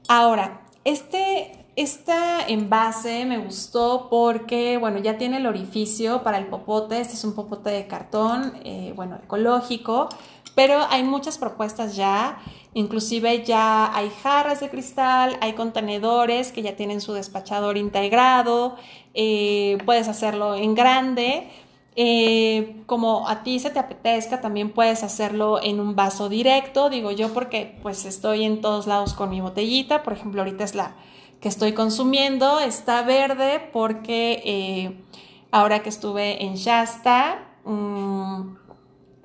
Ahora, 0.08 0.60
este, 0.84 1.63
esta 1.76 2.46
envase 2.46 3.24
me 3.24 3.38
gustó 3.38 4.06
porque, 4.08 4.76
bueno, 4.78 4.98
ya 5.00 5.18
tiene 5.18 5.38
el 5.38 5.46
orificio 5.46 6.22
para 6.22 6.38
el 6.38 6.46
popote, 6.46 7.00
este 7.00 7.14
es 7.14 7.24
un 7.24 7.34
popote 7.34 7.70
de 7.70 7.86
cartón, 7.86 8.60
eh, 8.64 8.92
bueno, 8.94 9.18
ecológico, 9.22 10.08
pero 10.54 10.86
hay 10.88 11.02
muchas 11.02 11.36
propuestas 11.36 11.96
ya, 11.96 12.38
inclusive 12.74 13.44
ya 13.44 13.94
hay 13.96 14.08
jarras 14.22 14.60
de 14.60 14.70
cristal, 14.70 15.36
hay 15.40 15.54
contenedores 15.54 16.52
que 16.52 16.62
ya 16.62 16.76
tienen 16.76 17.00
su 17.00 17.12
despachador 17.12 17.76
integrado, 17.76 18.76
eh, 19.14 19.78
puedes 19.84 20.08
hacerlo 20.08 20.54
en 20.54 20.74
grande. 20.74 21.48
Eh, 21.96 22.82
como 22.86 23.28
a 23.28 23.44
ti 23.44 23.60
se 23.60 23.70
te 23.70 23.78
apetezca, 23.78 24.40
también 24.40 24.72
puedes 24.72 25.04
hacerlo 25.04 25.62
en 25.62 25.78
un 25.78 25.94
vaso 25.94 26.28
directo, 26.28 26.90
digo 26.90 27.12
yo 27.12 27.32
porque 27.32 27.78
pues 27.82 28.04
estoy 28.04 28.44
en 28.44 28.60
todos 28.60 28.88
lados 28.88 29.14
con 29.14 29.30
mi 29.30 29.40
botellita, 29.40 30.02
por 30.02 30.12
ejemplo 30.12 30.42
ahorita 30.42 30.64
es 30.64 30.74
la 30.74 30.96
que 31.44 31.50
estoy 31.50 31.74
consumiendo, 31.74 32.58
está 32.58 33.02
verde 33.02 33.68
porque 33.70 34.40
eh, 34.46 35.04
ahora 35.50 35.82
que 35.82 35.90
estuve 35.90 36.42
en 36.42 36.54
Shasta 36.54 37.58
mm, 37.64 38.56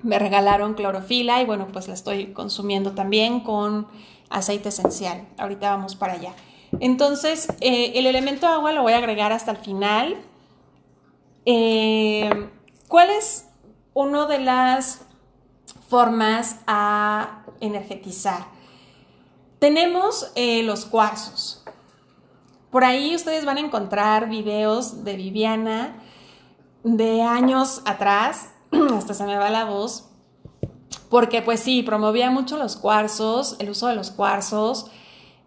me 0.02 0.18
regalaron 0.18 0.74
clorofila 0.74 1.40
y 1.40 1.46
bueno 1.46 1.68
pues 1.72 1.88
la 1.88 1.94
estoy 1.94 2.34
consumiendo 2.34 2.92
también 2.92 3.40
con 3.40 3.86
aceite 4.28 4.68
esencial, 4.68 5.28
ahorita 5.38 5.70
vamos 5.70 5.96
para 5.96 6.12
allá. 6.12 6.34
Entonces, 6.78 7.48
eh, 7.62 7.92
el 7.94 8.04
elemento 8.04 8.46
agua 8.46 8.72
lo 8.72 8.82
voy 8.82 8.92
a 8.92 8.98
agregar 8.98 9.32
hasta 9.32 9.52
el 9.52 9.56
final. 9.56 10.18
Eh, 11.46 12.50
¿Cuál 12.86 13.08
es 13.08 13.48
una 13.94 14.26
de 14.26 14.40
las 14.40 15.06
formas 15.88 16.56
a 16.66 17.44
energetizar? 17.60 18.44
Tenemos 19.58 20.32
los 20.36 20.84
cuarzos. 20.84 21.59
Por 22.70 22.84
ahí 22.84 23.14
ustedes 23.14 23.44
van 23.44 23.56
a 23.56 23.60
encontrar 23.60 24.28
videos 24.28 25.04
de 25.04 25.16
Viviana 25.16 25.96
de 26.84 27.22
años 27.22 27.82
atrás, 27.84 28.52
hasta 28.96 29.14
se 29.14 29.24
me 29.24 29.36
va 29.36 29.50
la 29.50 29.64
voz, 29.64 30.08
porque 31.08 31.42
pues 31.42 31.60
sí, 31.60 31.82
promovía 31.82 32.30
mucho 32.30 32.56
los 32.56 32.76
cuarzos, 32.76 33.56
el 33.58 33.70
uso 33.70 33.88
de 33.88 33.96
los 33.96 34.10
cuarzos, 34.10 34.90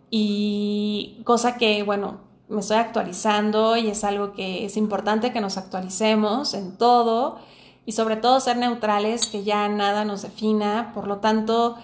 y 0.09 1.21
cosa 1.23 1.57
que, 1.57 1.81
bueno, 1.83 2.19
me 2.49 2.59
estoy 2.59 2.77
actualizando 2.77 3.77
y 3.77 3.87
es 3.87 4.03
algo 4.03 4.33
que 4.33 4.65
es 4.65 4.77
importante 4.77 5.33
que 5.33 5.41
nos 5.41 5.57
actualicemos 5.57 6.53
en 6.53 6.77
todo. 6.77 7.39
Y 7.85 7.93
sobre 7.93 8.15
todo 8.15 8.39
ser 8.39 8.57
neutrales, 8.57 9.25
que 9.25 9.43
ya 9.43 9.67
nada 9.67 10.05
nos 10.05 10.21
defina, 10.21 10.91
por 10.93 11.07
lo 11.07 11.17
tanto, 11.17 11.77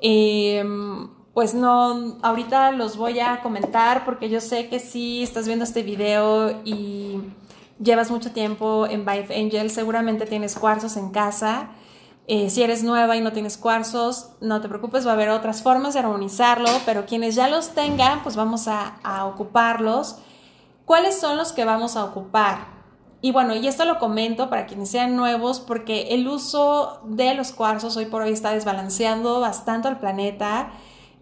em, 0.00 1.10
pues 1.34 1.54
no, 1.54 2.18
ahorita 2.22 2.72
los 2.72 2.96
voy 2.96 3.20
a 3.20 3.40
comentar 3.42 4.04
porque 4.04 4.28
yo 4.28 4.40
sé 4.40 4.68
que 4.68 4.78
si 4.78 5.22
estás 5.22 5.46
viendo 5.46 5.64
este 5.64 5.82
video 5.82 6.60
y 6.64 7.20
llevas 7.80 8.10
mucho 8.10 8.32
tiempo 8.32 8.86
en 8.86 9.04
Vive 9.04 9.34
Angel, 9.34 9.70
seguramente 9.70 10.26
tienes 10.26 10.54
cuarzos 10.56 10.96
en 10.96 11.10
casa 11.10 11.70
eh, 12.28 12.50
si 12.50 12.62
eres 12.62 12.84
nueva 12.84 13.16
y 13.16 13.20
no 13.20 13.32
tienes 13.32 13.58
cuarzos, 13.58 14.30
no 14.40 14.60
te 14.60 14.68
preocupes, 14.68 15.04
va 15.06 15.10
a 15.10 15.14
haber 15.14 15.30
otras 15.30 15.62
formas 15.62 15.94
de 15.94 16.00
armonizarlo, 16.00 16.70
pero 16.86 17.04
quienes 17.04 17.34
ya 17.34 17.48
los 17.48 17.70
tengan, 17.70 18.22
pues 18.22 18.36
vamos 18.36 18.68
a, 18.68 18.96
a 19.02 19.26
ocuparlos. 19.26 20.18
¿Cuáles 20.84 21.18
son 21.18 21.36
los 21.36 21.52
que 21.52 21.64
vamos 21.64 21.96
a 21.96 22.04
ocupar? 22.04 22.66
Y 23.22 23.32
bueno, 23.32 23.54
y 23.54 23.66
esto 23.66 23.84
lo 23.84 23.98
comento 23.98 24.50
para 24.50 24.66
quienes 24.66 24.90
sean 24.90 25.16
nuevos, 25.16 25.60
porque 25.60 26.14
el 26.14 26.28
uso 26.28 27.00
de 27.04 27.34
los 27.34 27.52
cuarzos 27.52 27.96
hoy 27.96 28.06
por 28.06 28.22
hoy 28.22 28.32
está 28.32 28.52
desbalanceando 28.52 29.40
bastante 29.40 29.88
al 29.88 29.98
planeta. 29.98 30.70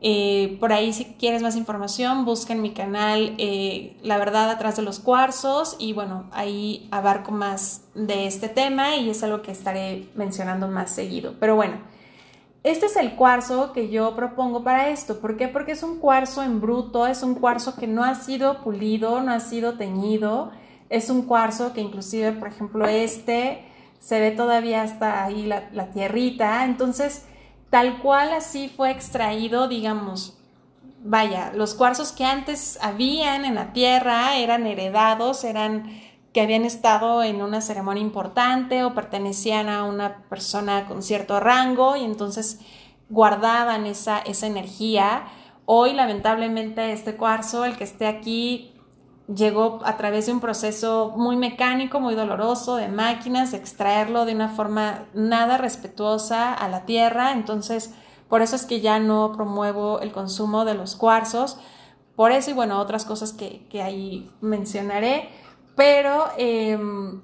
Eh, 0.03 0.57
por 0.61 0.73
ahí 0.73 0.95
si 0.95 1.05
quieres 1.05 1.43
más 1.43 1.57
información, 1.57 2.25
busca 2.25 2.55
en 2.55 2.63
mi 2.63 2.73
canal 2.73 3.35
eh, 3.37 3.99
La 4.03 4.17
verdad 4.17 4.51
atrás 4.51 4.77
de 4.77 4.83
los 4.83 4.99
cuarzos 4.99 5.77
y 5.79 5.93
bueno, 5.93 6.25
ahí 6.33 6.89
abarco 6.91 7.33
más 7.33 7.83
de 7.95 8.27
este 8.27 8.49
tema 8.49 8.97
y 8.97 9.11
es 9.11 9.23
algo 9.23 9.43
que 9.43 9.53
estaré 9.53 10.09
mencionando 10.15 10.69
más 10.69 10.91
seguido. 10.91 11.35
Pero 11.39 11.55
bueno, 11.55 11.75
este 12.63 12.87
es 12.87 12.97
el 12.97 13.15
cuarzo 13.15 13.73
que 13.73 13.91
yo 13.91 14.17
propongo 14.17 14.65
para 14.65 14.89
esto. 14.89 15.21
¿Por 15.21 15.37
qué? 15.37 15.49
Porque 15.49 15.73
es 15.73 15.83
un 15.83 15.99
cuarzo 15.99 16.43
en 16.43 16.61
bruto, 16.61 17.07
es 17.07 17.23
un 17.23 17.35
cuarzo 17.35 17.77
que 17.77 17.87
no 17.87 18.03
ha 18.03 18.15
sido 18.15 18.63
pulido, 18.63 19.21
no 19.21 19.33
ha 19.33 19.41
sido 19.41 19.75
teñido, 19.77 20.51
es 20.89 21.11
un 21.11 21.23
cuarzo 21.23 21.75
que 21.75 21.83
inclusive, 21.83 22.33
por 22.33 22.49
ejemplo, 22.49 22.87
este 22.87 23.67
se 23.99 24.19
ve 24.19 24.31
todavía 24.31 24.83
hasta 24.83 25.25
ahí 25.25 25.45
la, 25.45 25.69
la 25.73 25.91
tierrita, 25.91 26.65
entonces 26.65 27.27
tal 27.71 27.99
cual 28.03 28.33
así 28.33 28.69
fue 28.69 28.91
extraído, 28.91 29.69
digamos, 29.69 30.37
vaya, 31.03 31.53
los 31.55 31.75
cuarzos 31.75 32.13
que 32.13 32.25
antes 32.25 32.79
habían 32.83 33.45
en 33.45 33.55
la 33.55 33.73
tierra 33.73 34.37
eran 34.37 34.67
heredados, 34.67 35.45
eran 35.45 35.85
que 36.33 36.41
habían 36.41 36.65
estado 36.65 37.23
en 37.23 37.43
una 37.43 37.61
ceremonia 37.61 38.03
importante 38.03 38.85
o 38.85 38.95
pertenecían 38.95 39.69
a 39.69 39.85
una 39.85 40.23
persona 40.29 40.87
con 40.87 41.03
cierto 41.03 41.41
rango 41.41 41.97
y 41.97 42.05
entonces 42.05 42.61
guardaban 43.09 43.87
esa, 43.87 44.19
esa 44.19 44.47
energía. 44.47 45.25
Hoy, 45.65 45.93
lamentablemente, 45.93 46.93
este 46.93 47.17
cuarzo, 47.17 47.65
el 47.65 47.77
que 47.77 47.85
esté 47.85 48.07
aquí, 48.07 48.80
llegó 49.35 49.81
a 49.85 49.97
través 49.97 50.27
de 50.27 50.33
un 50.33 50.41
proceso 50.41 51.13
muy 51.17 51.37
mecánico, 51.37 52.01
muy 52.01 52.15
doloroso, 52.15 52.77
de 52.77 52.89
máquinas, 52.89 53.53
extraerlo 53.55 54.25
de 54.25 54.35
una 54.35 54.49
forma 54.49 55.05
nada 55.15 55.59
respetuosa 55.59 56.53
a 56.53 56.69
la 56.69 56.85
tierra. 56.85 57.33
Entonces, 57.33 57.95
por 58.29 58.43
eso 58.43 58.57
es 58.57 58.67
que 58.67 58.81
ya 58.81 58.99
no 58.99 59.33
promuevo 59.33 60.01
el 60.01 60.13
consumo 60.13 60.65
de 60.65 60.75
los 60.75 60.97
cuarzos. 60.97 61.59
Por 62.17 62.33
eso 62.33 62.51
y 62.51 62.55
bueno, 62.55 62.79
otras 62.81 63.05
cosas 63.05 63.33
que, 63.33 63.67
ahí 63.83 64.31
mencionaré. 64.41 65.29
Pero, 65.77 66.27
em, 66.37 67.23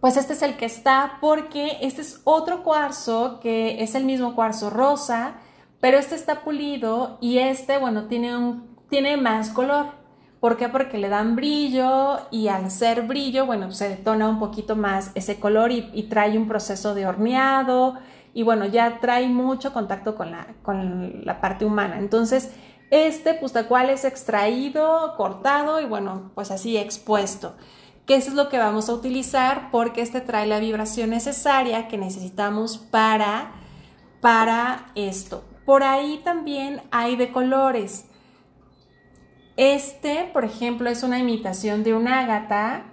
pues 0.00 0.16
este 0.16 0.34
es 0.34 0.42
el 0.42 0.56
que 0.56 0.66
está 0.66 1.18
porque 1.20 1.78
este 1.82 2.02
es 2.02 2.20
otro 2.24 2.62
cuarzo 2.62 3.40
que 3.40 3.82
es 3.82 3.94
el 3.94 4.04
mismo 4.04 4.34
cuarzo 4.34 4.70
rosa, 4.70 5.34
pero 5.80 5.98
este 5.98 6.14
está 6.14 6.42
pulido 6.42 7.18
y 7.20 7.38
este, 7.38 7.78
bueno, 7.78 8.04
tiene, 8.04 8.36
un, 8.36 8.76
tiene 8.88 9.16
más 9.16 9.50
color. 9.50 9.99
¿Por 10.40 10.56
qué? 10.56 10.68
Porque 10.70 10.96
le 10.96 11.10
dan 11.10 11.36
brillo 11.36 12.18
y 12.30 12.48
al 12.48 12.70
ser 12.70 13.02
brillo, 13.02 13.44
bueno, 13.44 13.70
se 13.72 13.90
detona 13.90 14.26
un 14.26 14.38
poquito 14.38 14.74
más 14.74 15.10
ese 15.14 15.38
color 15.38 15.70
y, 15.70 16.02
trae 16.04 16.38
un 16.38 16.48
proceso 16.48 16.94
de 16.94 17.06
horneado 17.06 17.98
y 18.32 18.42
bueno, 18.42 18.64
ya 18.64 19.00
trae 19.00 19.28
mucho 19.28 19.74
contacto 19.74 20.14
con 20.14 20.30
la, 20.30 21.40
parte 21.42 21.66
humana. 21.66 21.98
Entonces, 21.98 22.52
este, 22.90 23.34
pues 23.34 23.52
tal 23.52 23.66
cual 23.66 23.90
es 23.90 24.06
extraído, 24.06 25.14
cortado 25.16 25.78
y 25.80 25.84
bueno, 25.84 26.30
pues 26.34 26.50
así 26.50 26.76
expuesto 26.78 27.54
que 28.10 28.16
eso 28.16 28.30
es 28.30 28.34
lo 28.34 28.48
que 28.48 28.58
vamos 28.58 28.88
a 28.88 28.94
utilizar 28.94 29.70
porque 29.70 30.02
este 30.02 30.20
trae 30.20 30.44
la 30.44 30.58
vibración 30.58 31.10
necesaria 31.10 31.86
que 31.86 31.96
necesitamos 31.96 32.76
para, 32.76 33.52
para 34.20 34.90
esto. 34.96 35.44
Por 35.64 35.84
ahí 35.84 36.20
también 36.24 36.82
hay 36.90 37.14
de 37.14 37.30
colores. 37.30 38.09
Este, 39.60 40.30
por 40.32 40.44
ejemplo, 40.44 40.88
es 40.88 41.02
una 41.02 41.18
imitación 41.18 41.84
de 41.84 41.92
un 41.92 42.08
ágata. 42.08 42.84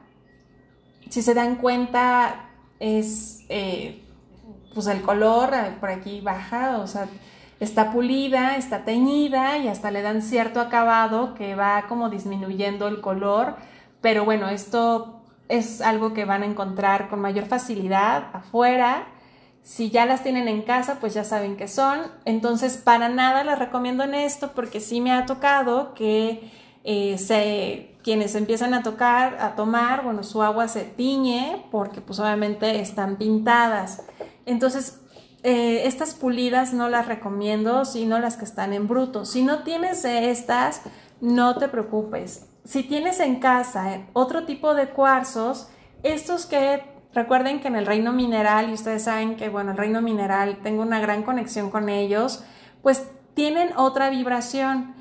Si 1.10 1.22
se 1.22 1.34
dan 1.34 1.56
cuenta, 1.56 2.50
es 2.80 3.46
eh, 3.48 4.04
pues 4.74 4.88
el 4.88 5.02
color 5.02 5.54
eh, 5.54 5.78
por 5.80 5.90
aquí 5.90 6.20
baja, 6.20 6.80
o 6.80 6.88
sea, 6.88 7.08
está 7.62 7.92
pulida, 7.92 8.58
está 8.58 8.84
teñida 8.84 9.58
y 9.60 9.70
hasta 9.70 9.92
le 9.92 10.02
dan 10.02 10.22
cierto 10.22 10.60
acabado 10.60 11.36
que 11.36 11.56
va 11.56 11.86
como 11.88 12.10
disminuyendo 12.10 12.88
el 12.88 13.00
color 13.00 13.56
pero 14.02 14.26
bueno, 14.26 14.50
esto 14.50 15.22
es 15.50 15.82
algo 15.82 16.14
que 16.14 16.26
van 16.26 16.44
a 16.44 16.46
encontrar 16.46 17.10
con 17.10 17.20
mayor 17.20 17.46
facilidad 17.46 18.30
afuera. 18.34 19.08
Si 19.68 19.90
ya 19.90 20.06
las 20.06 20.24
tienen 20.24 20.48
en 20.48 20.62
casa, 20.62 20.98
pues 21.02 21.14
ya 21.14 21.26
saben 21.26 21.58
qué 21.58 21.68
son. 21.68 22.00
Entonces, 22.24 22.78
para 22.78 23.10
nada 23.10 23.44
les 23.44 23.60
recomiendo 23.60 24.06
en 24.06 24.16
esto 24.16 24.54
porque 24.54 24.80
sí 24.80 25.02
me 25.02 25.12
ha 25.12 25.26
tocado 25.26 25.94
que 25.94 26.50
eh, 26.86 27.18
se, 27.18 27.98
quienes 28.02 28.36
empiezan 28.36 28.74
a 28.74 28.82
tocar, 28.82 29.38
a 29.42 29.56
tomar, 29.56 30.06
bueno, 30.06 30.24
su 30.24 30.42
agua 30.42 30.70
se 30.70 30.84
tiñe 30.86 31.66
porque 31.70 32.00
pues 32.00 32.20
obviamente 32.20 32.80
están 32.80 33.18
pintadas. 33.18 34.04
Entonces, 34.46 35.02
eh, 35.44 35.82
estas 35.86 36.14
pulidas 36.14 36.72
no 36.72 36.88
las 36.88 37.08
recomiendo, 37.08 37.84
sino 37.84 38.20
las 38.20 38.38
que 38.38 38.46
están 38.46 38.72
en 38.72 38.88
bruto. 38.88 39.26
Si 39.26 39.44
no 39.44 39.64
tienes 39.64 40.06
estas, 40.06 40.82
no 41.20 41.58
te 41.58 41.68
preocupes 41.68 42.48
si 42.68 42.84
tienes 42.84 43.20
en 43.22 43.40
casa 43.40 43.96
eh, 43.96 44.06
otro 44.14 44.46
tipo 44.46 44.76
de 44.76 44.90
cuarzos, 44.90 45.70
estos 46.04 46.46
que 46.46 46.84
recuerden 47.18 47.60
que 47.60 47.68
en 47.68 47.76
el 47.76 47.88
reino 47.88 48.14
mineral, 48.14 48.70
y 48.70 48.74
ustedes 48.74 49.04
saben 49.06 49.38
que, 49.38 49.50
bueno, 49.50 49.72
el 49.72 49.78
reino 49.78 50.02
mineral, 50.04 50.60
tengo 50.62 50.84
una 50.84 51.00
gran 51.00 51.24
conexión 51.24 51.72
con 51.72 51.90
ellos, 51.90 52.44
pues 52.84 53.10
tienen 53.34 53.76
otra 53.76 54.12
vibración 54.12 54.94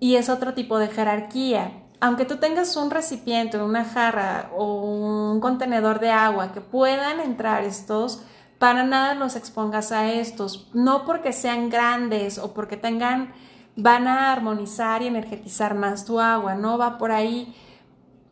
y 0.00 0.16
es 0.16 0.30
otro 0.30 0.54
tipo 0.54 0.78
de 0.78 0.88
jerarquía. 0.88 1.84
Aunque 2.00 2.24
tú 2.24 2.38
tengas 2.38 2.74
un 2.76 2.90
recipiente, 2.90 3.62
una 3.62 3.84
jarra 3.84 4.50
o 4.56 4.82
un 4.82 5.40
contenedor 5.40 6.00
de 6.00 6.10
agua 6.10 6.52
que 6.52 6.62
puedan 6.62 7.20
entrar 7.20 7.62
estos, 7.62 8.22
para 8.58 8.82
nada 8.82 9.14
los 9.14 9.36
expongas 9.36 9.92
a 9.92 10.10
estos, 10.10 10.70
no 10.72 11.04
porque 11.04 11.34
sean 11.34 11.68
grandes 11.68 12.38
o 12.38 12.54
porque 12.54 12.78
tengan 12.78 13.34
van 13.76 14.08
a 14.08 14.32
armonizar 14.32 15.02
y 15.02 15.06
energetizar 15.08 15.74
más 15.74 16.06
tu 16.06 16.20
agua, 16.20 16.54
no 16.54 16.78
va 16.78 16.98
por 16.98 17.12
ahí, 17.12 17.54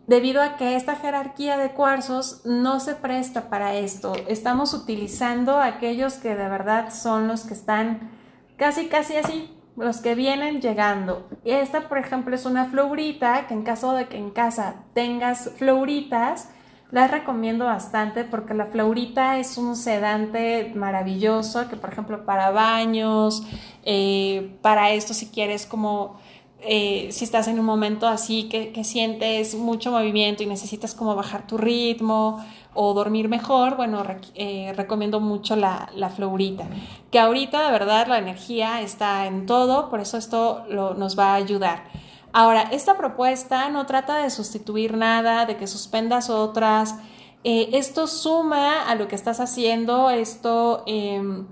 debido 0.08 0.42
a 0.42 0.56
que 0.56 0.74
esta 0.74 0.96
jerarquía 0.96 1.58
de 1.58 1.70
cuarzos 1.70 2.40
no 2.44 2.80
se 2.80 2.94
presta 2.94 3.50
para 3.50 3.74
esto. 3.74 4.14
Estamos 4.26 4.74
utilizando 4.74 5.60
aquellos 5.60 6.14
que 6.14 6.30
de 6.34 6.48
verdad 6.48 6.92
son 6.92 7.28
los 7.28 7.44
que 7.44 7.52
están 7.52 8.10
casi, 8.56 8.86
casi 8.86 9.16
así, 9.16 9.54
los 9.76 9.98
que 9.98 10.14
vienen 10.14 10.62
llegando. 10.62 11.28
Esta, 11.44 11.88
por 11.88 11.98
ejemplo, 11.98 12.34
es 12.34 12.46
una 12.46 12.64
florita 12.64 13.46
que 13.46 13.54
en 13.54 13.62
caso 13.62 13.92
de 13.92 14.08
que 14.08 14.16
en 14.16 14.30
casa 14.30 14.86
tengas 14.94 15.50
floritas, 15.58 16.48
las 16.90 17.10
recomiendo 17.10 17.66
bastante 17.66 18.24
porque 18.24 18.54
la 18.54 18.64
flaurita 18.64 19.38
es 19.38 19.59
un 19.59 19.76
sedante 19.76 20.72
maravilloso 20.74 21.68
que, 21.68 21.76
por 21.76 21.92
ejemplo, 21.92 22.24
para 22.24 22.50
baños, 22.50 23.42
eh, 23.85 24.56
para 24.62 24.90
esto 24.90 25.12
si 25.12 25.28
quieres 25.28 25.66
como... 25.66 26.18
Eh, 26.61 27.09
si 27.12 27.25
estás 27.25 27.47
en 27.47 27.61
un 27.61 27.64
momento 27.64 28.09
así 28.09 28.49
que, 28.49 28.83
sientes 28.83 29.55
mucho 29.55 29.92
movimiento 29.92 30.42
y 30.42 30.47
necesitas 30.47 30.94
como 30.94 31.14
bajar 31.14 31.47
tu 31.47 31.57
ritmo 31.57 32.44
o 32.75 32.94
dormir 32.94 33.29
mejor, 33.29 33.77
bueno, 33.77 34.03
eh, 34.35 34.73
recomiendo 34.77 35.21
mucho 35.21 35.55
la, 35.57 35.88
la, 35.94 36.11
flaurita. 36.11 36.64
Que 37.11 37.21
ahorita, 37.21 37.64
de 37.64 37.73
verdad, 37.73 38.09
la 38.09 38.18
energía 38.18 38.81
está 38.81 39.27
en 39.27 39.47
todo, 39.47 39.88
por 39.88 40.01
eso 40.01 40.18
esto 40.18 40.64
nos 40.68 41.18
va 41.18 41.33
a 41.33 41.35
ayudar. 41.35 41.85
Ahora, 42.33 42.62
esta 42.73 42.97
propuesta 42.97 43.68
no 43.71 43.87
trata 43.87 44.18
de 44.18 44.31
sustituir 44.31 44.97
nada, 44.97 45.47
de 45.47 45.57
que 45.57 45.66
suspendas 45.66 46.29
otras. 46.29 46.97
Eh, 47.44 47.71
esto 47.73 48.07
suma 48.07 48.83
a 48.83 48.94
lo 48.94 49.09
que 49.09 49.14
estás 49.14 49.40
haciendo, 49.40 50.11
esto 50.11 50.83
em, 50.87 51.47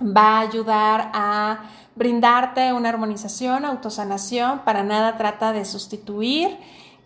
va 0.00 0.38
a 0.38 0.40
ayudar 0.40 1.10
a 1.12 1.70
brindarte 1.96 2.72
una 2.72 2.88
armonización, 2.88 3.64
autosanación, 3.64 4.60
para 4.60 4.82
nada 4.82 5.16
trata 5.16 5.52
de 5.52 5.64
sustituir 5.64 6.56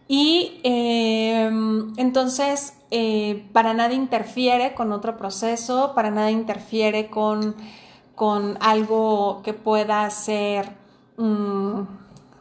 y 0.07 0.61
em, 0.63 1.93
entonces 1.99 2.75
eh, 2.91 3.47
para 3.53 3.75
nada 3.75 3.93
interfiere 3.93 4.75
con 4.75 4.93
otro 4.93 5.17
proceso, 5.17 5.93
para 5.95 6.11
nada 6.11 6.31
interfiere 6.31 7.09
con, 7.09 7.55
algo 8.61 9.43
que 9.45 9.53
pueda 9.53 10.09
ser... 10.11 10.77
Mm, 11.17 11.83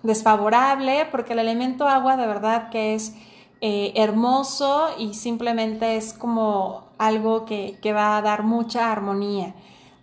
desfavorable 0.04 1.06
porque 1.12 1.34
el 1.34 1.40
elemento 1.40 1.88
agua 1.88 2.18
de 2.18 2.26
verdad 2.26 2.70
que 2.70 2.96
es 2.96 3.14
eh, 3.62 3.92
hermoso 3.96 4.88
y 4.98 5.14
simplemente 5.14 5.98
es 5.98 6.14
como 6.14 6.88
algo 6.98 7.46
que, 7.46 7.78
va 7.94 8.18
a 8.18 8.22
dar 8.22 8.44
mucha 8.44 8.92
armonía. 8.92 9.54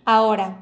Ahora, 0.05 0.57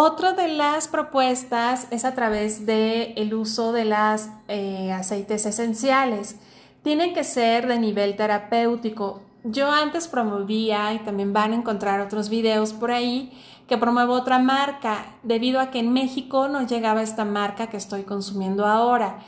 otra 0.00 0.32
de 0.32 0.46
las 0.46 0.86
propuestas 0.86 1.88
es 1.90 2.04
a 2.04 2.14
través 2.14 2.66
del 2.66 3.14
el 3.16 3.34
uso 3.34 3.72
de 3.72 3.84
las 3.84 4.30
eh, 4.46 4.92
aceites 4.92 5.44
esenciales. 5.44 6.36
Tienen 6.84 7.14
que 7.14 7.24
ser 7.24 7.66
de 7.66 7.80
nivel 7.80 8.14
terapéutico. 8.14 9.22
Yo 9.42 9.68
antes 9.68 10.06
promovía, 10.06 10.94
y 10.94 11.00
también 11.00 11.32
van 11.32 11.50
a 11.50 11.56
encontrar 11.56 12.00
otros 12.00 12.28
videos 12.28 12.74
por 12.74 12.92
ahí, 12.92 13.32
que 13.66 13.76
promuevo 13.76 14.12
otra 14.12 14.38
marca, 14.38 15.04
debido 15.24 15.58
a 15.58 15.72
que 15.72 15.80
en 15.80 15.92
México 15.92 16.46
no 16.46 16.64
llegaba 16.64 17.02
esta 17.02 17.24
marca 17.24 17.66
que 17.66 17.76
estoy 17.76 18.04
consumiendo 18.04 18.66
ahora. 18.66 19.18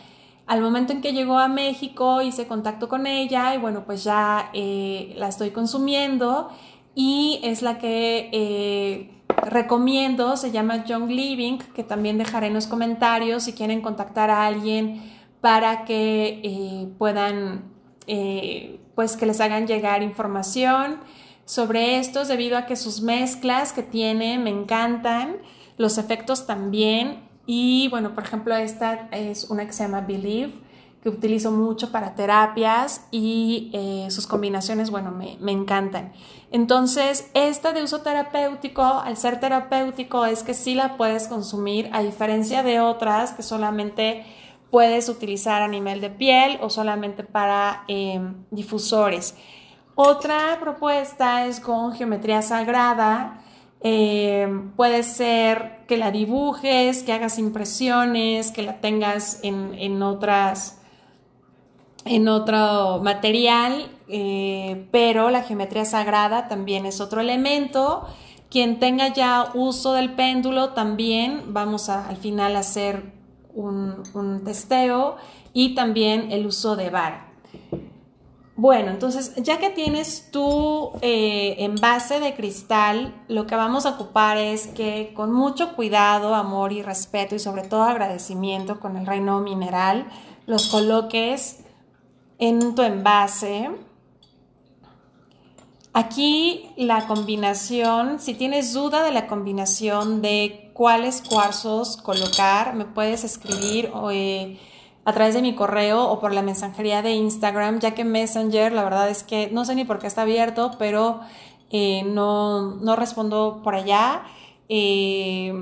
Al 0.46 0.60
momento 0.60 0.92
en 0.92 1.00
que 1.00 1.12
llegó 1.12 1.40
a 1.40 1.48
México 1.48 2.22
hice 2.22 2.46
contacto 2.46 2.88
con 2.88 3.08
ella 3.08 3.56
y 3.56 3.58
bueno, 3.58 3.82
pues 3.84 4.04
ya 4.04 4.50
eh, 4.52 5.14
la 5.16 5.26
estoy 5.26 5.50
consumiendo 5.50 6.48
y 6.94 7.40
es 7.42 7.60
la 7.62 7.78
que 7.78 8.30
eh, 8.32 9.19
recomiendo, 9.46 10.36
se 10.36 10.50
llama 10.50 10.84
Young 10.84 11.10
Living, 11.10 11.58
que 11.74 11.84
también 11.84 12.18
dejaré 12.18 12.48
en 12.48 12.54
los 12.54 12.66
comentarios 12.66 13.44
si 13.44 13.52
quieren 13.52 13.80
contactar 13.80 14.30
a 14.30 14.46
alguien 14.46 15.02
para 15.40 15.84
que 15.84 16.40
eh, 16.42 16.88
puedan, 16.98 17.64
pues 18.94 19.16
que 19.16 19.26
les 19.26 19.40
hagan 19.40 19.66
llegar 19.66 20.02
información 20.02 20.98
sobre 21.44 21.98
estos 21.98 22.28
debido 22.28 22.56
a 22.56 22.66
que 22.66 22.76
sus 22.76 23.00
mezclas 23.02 23.72
que 23.72 23.82
tiene 23.82 24.38
me 24.38 24.50
encantan, 24.50 25.38
los 25.78 25.98
efectos 25.98 26.46
también. 26.46 27.28
Y 27.46 27.88
bueno, 27.88 28.14
por 28.14 28.24
ejemplo, 28.24 28.54
esta 28.54 29.08
es 29.10 29.50
una 29.50 29.66
que 29.66 29.72
se 29.72 29.82
llama 29.82 30.02
Believe 30.02 30.52
que 31.02 31.08
utilizo 31.08 31.50
mucho 31.50 31.90
para 31.92 32.14
terapias 32.14 33.06
y 33.10 33.70
eh, 33.72 34.10
sus 34.10 34.26
combinaciones, 34.26 34.90
bueno, 34.90 35.10
me, 35.10 35.36
me, 35.40 35.52
encantan. 35.52 36.12
Entonces, 36.50 37.30
esta 37.34 37.72
de 37.72 37.82
uso 37.82 38.02
terapéutico, 38.02 38.82
al 38.82 39.16
ser 39.16 39.40
terapéutico, 39.40 40.26
es 40.26 40.42
que 40.42 40.52
sí 40.52 40.74
la 40.74 40.96
puedes 40.96 41.26
consumir, 41.28 41.88
a 41.92 42.02
diferencia 42.02 42.62
de 42.62 42.80
otras 42.80 43.32
que 43.32 43.42
solamente 43.42 44.24
puedes 44.70 45.08
utilizar 45.08 45.62
a 45.62 45.68
nivel 45.68 46.00
de 46.00 46.10
piel 46.10 46.58
o 46.62 46.70
solamente 46.70 47.24
para 47.24 47.84
eh, 47.88 48.20
difusores. 48.50 49.34
Otra 49.94 50.56
propuesta 50.60 51.46
es 51.46 51.60
con 51.60 51.92
geometría 51.92 52.40
sagrada. 52.40 53.42
Eh, 53.82 54.48
puede 54.76 55.02
ser 55.02 55.84
que 55.88 55.96
la 55.96 56.10
dibujes, 56.10 57.02
que 57.02 57.12
hagas 57.12 57.38
impresiones, 57.38 58.50
que 58.52 58.62
la 58.62 58.80
tengas 58.80 59.40
en, 59.42 60.02
otras, 60.02 60.79
en 62.04 62.28
otro 62.28 63.00
material, 63.02 63.90
eh, 64.08 64.88
pero 64.90 65.30
la 65.30 65.42
geometría 65.42 65.84
sagrada 65.84 66.48
también 66.48 66.86
es 66.86 67.00
otro 67.00 67.20
elemento. 67.20 68.06
Quien 68.50 68.80
tenga 68.80 69.08
ya 69.08 69.50
uso 69.54 69.92
del 69.92 70.14
péndulo 70.14 70.70
también 70.70 71.52
vamos 71.52 71.88
a, 71.88 72.08
al 72.08 72.16
final 72.16 72.56
a 72.56 72.60
hacer 72.60 73.12
un, 73.54 74.02
un 74.14 74.44
testeo 74.44 75.16
y 75.52 75.74
también 75.74 76.32
el 76.32 76.46
uso 76.46 76.76
de 76.76 76.90
vara. 76.90 77.30
Bueno, 78.60 78.90
entonces 78.90 79.36
ya 79.36 79.58
que 79.58 79.70
tienes 79.70 80.30
tu 80.30 80.90
eh, 81.00 81.56
envase 81.60 82.20
de 82.20 82.34
cristal, 82.34 83.14
lo 83.26 83.46
que 83.46 83.54
vamos 83.54 83.86
a 83.86 83.92
ocupar 83.92 84.36
es 84.36 84.66
que 84.66 85.14
con 85.14 85.32
mucho 85.32 85.74
cuidado, 85.74 86.34
amor 86.34 86.72
y 86.72 86.82
respeto 86.82 87.34
y 87.34 87.38
sobre 87.38 87.62
todo 87.62 87.84
agradecimiento 87.84 88.78
con 88.78 88.98
el 88.98 89.06
reino 89.06 89.40
mineral, 89.40 90.06
los 90.44 90.68
coloques 90.68 91.64
en 92.40 92.74
tu 92.74 92.82
envase. 92.82 93.70
Aquí 95.92 96.70
la 96.76 97.06
combinación, 97.06 98.18
si 98.18 98.34
tienes 98.34 98.72
duda 98.72 99.04
de 99.04 99.12
la 99.12 99.28
combinación 99.28 100.22
de 100.22 100.70
cuáles 100.72 101.22
cuarzos 101.22 101.96
colocar, 101.96 102.74
me 102.74 102.84
puedes 102.84 103.22
escribir. 103.22 103.92
Eh, 104.10 104.58
a 105.04 105.12
través 105.12 105.34
de 105.34 105.42
mi 105.42 105.54
correo 105.54 106.04
o 106.04 106.20
por 106.20 106.34
la 106.34 106.42
mensajería 106.42 107.02
de 107.02 107.12
Instagram, 107.12 107.80
ya 107.80 107.94
que 107.94 108.04
Messenger, 108.04 108.72
la 108.72 108.84
verdad 108.84 109.08
es 109.08 109.22
que 109.22 109.48
no 109.50 109.64
sé 109.64 109.74
ni 109.74 109.84
por 109.84 109.98
qué 109.98 110.06
está 110.06 110.22
abierto, 110.22 110.72
pero 110.78 111.20
eh, 111.70 112.02
no, 112.04 112.76
no, 112.76 112.96
respondo 112.96 113.60
por 113.64 113.74
allá. 113.74 114.22
Eh, 114.68 115.52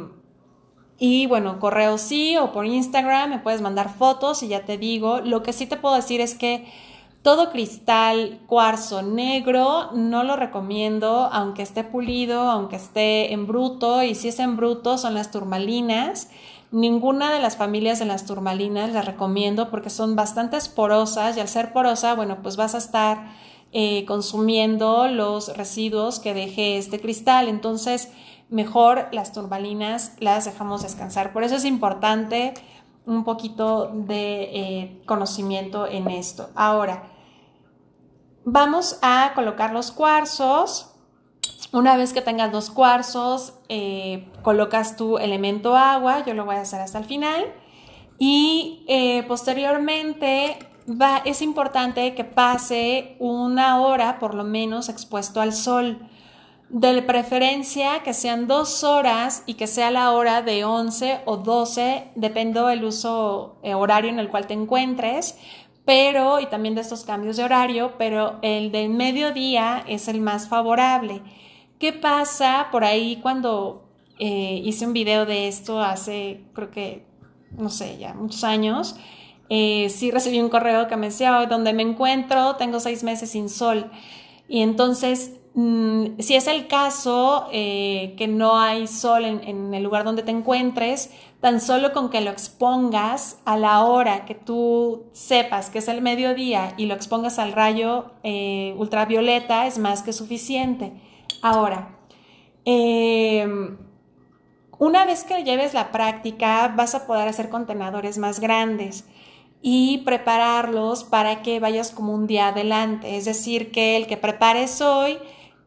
y 0.98 1.26
bueno, 1.26 1.60
correo 1.60 1.96
sí 1.96 2.36
o 2.36 2.52
por 2.52 2.66
Instagram 2.66 3.30
me 3.30 3.38
puedes 3.38 3.60
mandar 3.60 3.88
fotos 3.94 4.42
y 4.42 4.48
ya 4.48 4.64
te 4.64 4.78
digo. 4.78 5.20
Lo 5.20 5.44
que 5.44 5.52
sí 5.52 5.66
te 5.66 5.76
puedo 5.76 5.94
decir 5.94 6.20
es 6.20 6.34
que 6.34 6.66
todo 7.22 7.50
cristal 7.50 8.40
cuarzo 8.46 9.02
negro 9.02 9.92
no 9.92 10.24
lo 10.24 10.34
recomiendo, 10.34 11.28
aunque 11.32 11.62
esté 11.62 11.84
pulido, 11.84 12.50
aunque 12.50 12.76
esté 12.76 13.32
en 13.32 13.46
bruto. 13.46 14.02
Y 14.02 14.16
si 14.16 14.28
es 14.28 14.40
en 14.40 14.56
bruto, 14.56 14.98
son 14.98 15.14
las 15.14 15.30
turmalinas. 15.30 16.30
Ninguna 16.72 17.32
de 17.32 17.40
las 17.40 17.56
familias 17.56 18.00
de 18.00 18.04
las 18.04 18.26
turmalinas 18.26 18.92
las 18.92 19.06
recomiendo 19.06 19.70
porque 19.70 19.90
son 19.90 20.16
bastante 20.16 20.58
porosas 20.74 21.36
y 21.36 21.40
al 21.40 21.48
ser 21.48 21.72
porosa, 21.72 22.14
bueno, 22.14 22.38
pues 22.42 22.56
vas 22.56 22.74
a 22.74 22.78
estar 22.78 23.30
eh, 23.72 24.04
consumiendo 24.06 25.08
los 25.08 25.56
residuos 25.56 26.18
que 26.18 26.34
deje 26.34 26.76
este 26.76 27.00
cristal. 27.00 27.48
Entonces, 27.48 28.10
mejor 28.50 29.08
las 29.12 29.32
turmalinas 29.32 30.12
las 30.18 30.44
dejamos 30.44 30.82
descansar. 30.82 31.32
Por 31.32 31.44
eso 31.44 31.56
es 31.56 31.64
importante 31.64 32.54
un 33.06 33.24
poquito 33.24 33.90
de 33.94 34.42
eh, 34.42 35.02
conocimiento 35.06 35.86
en 35.86 36.10
esto. 36.10 36.50
Ahora, 36.54 37.04
vamos 38.44 38.98
a 39.02 39.32
colocar 39.34 39.72
los 39.72 39.92
cuarzos. 39.92 40.94
Una 41.72 41.96
vez 41.96 42.12
que 42.12 42.20
tengas 42.20 42.52
dos 42.52 42.70
cuarzos, 42.70 43.54
eh, 43.68 44.30
colocas 44.42 44.96
tu 44.96 45.18
elemento 45.18 45.76
agua, 45.76 46.24
yo 46.24 46.34
lo 46.34 46.44
voy 46.44 46.56
a 46.56 46.62
hacer 46.62 46.80
hasta 46.80 46.98
el 46.98 47.04
final, 47.04 47.46
y 48.18 48.84
eh, 48.88 49.22
posteriormente 49.28 50.58
es 51.24 51.42
importante 51.42 52.14
que 52.14 52.24
pase 52.24 53.16
una 53.18 53.80
hora 53.80 54.18
por 54.18 54.34
lo 54.34 54.44
menos 54.44 54.88
expuesto 54.88 55.40
al 55.40 55.52
sol. 55.52 55.98
De 56.70 57.00
preferencia 57.00 58.02
que 58.02 58.12
sean 58.12 58.46
dos 58.46 58.84
horas 58.84 59.42
y 59.46 59.54
que 59.54 59.66
sea 59.66 59.90
la 59.90 60.12
hora 60.12 60.42
de 60.42 60.64
11 60.64 61.20
o 61.24 61.38
12, 61.38 62.08
depende 62.14 62.60
del 62.60 62.84
uso 62.84 63.56
eh, 63.62 63.72
horario 63.72 64.10
en 64.10 64.18
el 64.18 64.28
cual 64.28 64.46
te 64.46 64.52
encuentres, 64.52 65.38
pero, 65.86 66.40
y 66.40 66.46
también 66.46 66.74
de 66.74 66.82
estos 66.82 67.04
cambios 67.04 67.38
de 67.38 67.44
horario, 67.44 67.94
pero 67.96 68.38
el 68.42 68.70
del 68.70 68.90
mediodía 68.90 69.82
es 69.88 70.08
el 70.08 70.20
más 70.20 70.46
favorable. 70.46 71.22
¿Qué 71.78 71.94
pasa 71.94 72.68
por 72.70 72.84
ahí 72.84 73.16
cuando 73.22 73.88
eh, 74.18 74.60
hice 74.62 74.86
un 74.86 74.92
video 74.92 75.24
de 75.24 75.48
esto 75.48 75.80
hace, 75.80 76.42
creo 76.52 76.70
que, 76.70 77.06
no 77.56 77.70
sé, 77.70 77.96
ya 77.96 78.12
muchos 78.12 78.44
años? 78.44 78.96
Eh, 79.48 79.88
sí 79.88 80.10
recibí 80.10 80.38
un 80.40 80.50
correo 80.50 80.88
que 80.88 80.96
me 80.98 81.06
decía, 81.06 81.46
donde 81.46 81.72
me 81.72 81.82
encuentro, 81.82 82.56
tengo 82.56 82.78
seis 82.78 83.02
meses 83.02 83.30
sin 83.30 83.48
sol. 83.48 83.90
Y 84.46 84.60
entonces, 84.60 85.37
mm, 85.60 86.20
si 86.20 86.34
es 86.34 86.46
el 86.46 86.66
caso 86.68 87.48
eh, 87.52 88.14
que 88.16 88.28
no 88.28 88.58
hay 88.58 88.86
sol 88.86 89.24
en, 89.24 89.74
el 89.74 89.82
lugar 89.82 90.04
donde 90.04 90.22
te 90.22 90.30
encuentres, 90.30 91.10
tan 91.40 91.60
solo 91.60 91.92
con 91.92 92.10
que 92.10 92.20
lo 92.20 92.30
expongas 92.30 93.38
a 93.44 93.56
la 93.56 93.84
hora 93.84 94.24
que 94.24 94.34
tú 94.34 95.04
sepas 95.12 95.70
que 95.70 95.78
es 95.78 95.88
el 95.88 96.02
mediodía 96.02 96.74
y 96.76 96.86
lo 96.86 96.94
expongas 96.94 97.38
al 97.38 97.52
rayo 97.52 98.12
ultravioleta 98.76 99.66
es 99.66 99.78
más 99.78 100.02
que 100.02 100.12
suficiente. 100.12 100.92
Ahora, 101.42 101.96
em, 102.64 103.76
una 104.78 105.04
vez 105.06 105.24
que 105.24 105.42
lleves 105.42 105.74
la 105.74 105.90
práctica, 105.90 106.72
vas 106.76 106.94
a 106.94 107.06
poder 107.06 107.26
hacer 107.28 107.48
contenedores 107.48 108.16
más 108.18 108.38
grandes 108.38 109.04
y 109.60 109.98
prepararlos 109.98 111.04
para 111.04 111.42
que 111.42 111.58
vayas 111.58 111.90
como 111.90 112.14
un 112.14 112.26
día 112.26 112.48
adelante. 112.48 113.16
Es 113.16 113.24
decir, 113.24 113.72
que 113.72 113.96
el 113.96 114.06
que 114.06 114.16
prepares 114.16 114.80
hoy 114.80 115.18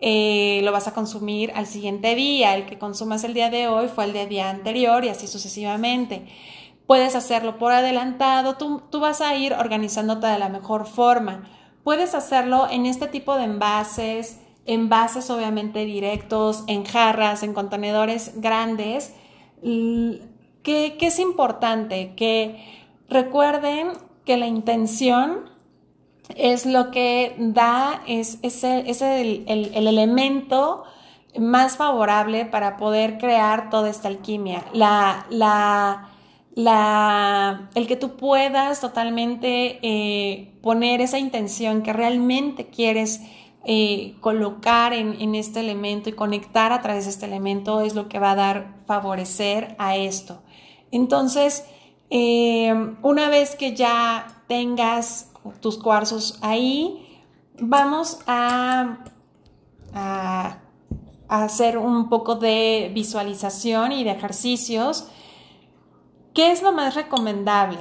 eh, 0.01 0.61
lo 0.63 0.71
vas 0.71 0.87
a 0.87 0.93
consumir 0.93 1.51
al 1.55 1.67
siguiente 1.67 2.15
día, 2.15 2.55
el 2.55 2.65
que 2.65 2.77
consumas 2.77 3.23
el 3.23 3.33
día 3.33 3.49
de 3.49 3.67
hoy 3.67 3.87
fue 3.87 4.05
el 4.05 4.29
día 4.29 4.49
anterior 4.49 5.05
y 5.05 5.09
así 5.09 5.27
sucesivamente. 5.27 6.27
Puedes 6.87 7.15
hacerlo 7.15 7.57
por 7.57 7.71
adelantado, 7.71 8.57
tú, 8.57 8.81
tú 8.89 8.99
vas 8.99 9.21
a 9.21 9.35
ir 9.35 9.53
organizándote 9.53 10.27
de 10.27 10.39
la 10.39 10.49
mejor 10.49 10.85
forma. 10.85 11.47
Puedes 11.83 12.15
hacerlo 12.15 12.67
en 12.69 12.85
este 12.85 13.07
tipo 13.07 13.35
de 13.37 13.45
envases, 13.45 14.39
envases 14.65 15.29
obviamente 15.29 15.85
directos, 15.85 16.63
en 16.67 16.85
jarras, 16.85 17.43
en 17.43 17.53
contenedores 17.53 18.33
grandes, 18.41 19.13
que, 19.61 20.97
es 20.99 21.19
importante 21.19 22.13
que 22.15 22.63
recuerden 23.09 23.89
que 24.25 24.37
la 24.37 24.47
intención 24.47 25.49
es 26.38 26.65
lo 26.65 26.91
que 26.91 27.36
da, 27.38 28.02
es, 28.08 28.39
el, 28.44 29.44
elemento 29.48 30.84
más 31.39 31.78
favorable 31.78 32.46
para 32.46 32.78
poder 32.78 33.17
crear 33.17 33.70
toda 33.70 33.89
esta 33.89 34.08
alquimia. 34.08 34.65
La, 34.74 35.26
la, 35.30 36.10
la, 36.56 37.70
el 37.76 37.88
que 37.88 37.96
tú 37.96 38.17
puedas 38.17 38.82
totalmente 38.82 39.80
eh, 39.82 40.54
poner 40.62 41.02
esa 41.02 41.20
intención 41.20 41.82
que 41.82 41.94
realmente 41.94 42.67
quieres 42.67 43.22
eh, 43.63 44.15
colocar 44.22 44.91
en, 44.91 45.36
este 45.36 45.60
elemento 45.60 46.10
y 46.10 46.13
conectar 46.13 46.72
a 46.72 46.82
través 46.82 47.06
de 47.06 47.12
este 47.12 47.28
elemento 47.28 47.82
es 47.82 47.94
lo 47.94 48.10
que 48.10 48.17
va 48.17 48.32
a 48.32 48.36
dar 48.36 48.76
favorecer 48.88 49.76
a 49.78 49.96
esto. 49.96 50.41
Entonces, 50.91 51.65
eh, 52.10 52.74
una 53.04 53.30
vez 53.30 53.56
que 53.56 53.76
ya 53.76 54.44
tengas 54.48 55.31
tus 55.60 55.77
cuarzos 55.77 56.38
ahí, 56.41 57.23
vamos 57.60 58.19
a, 58.27 58.99
a 59.93 60.58
hacer 61.27 61.77
un 61.77 62.10
poco 62.10 62.36
de 62.36 62.91
visualización 62.93 63.91
y 63.91 64.04
de 64.04 64.12
ejercicios. 64.12 65.08
¿Qué 66.34 66.51
es 66.51 66.62
lo 66.62 66.71
más 66.71 66.95
recomendable? 66.95 67.80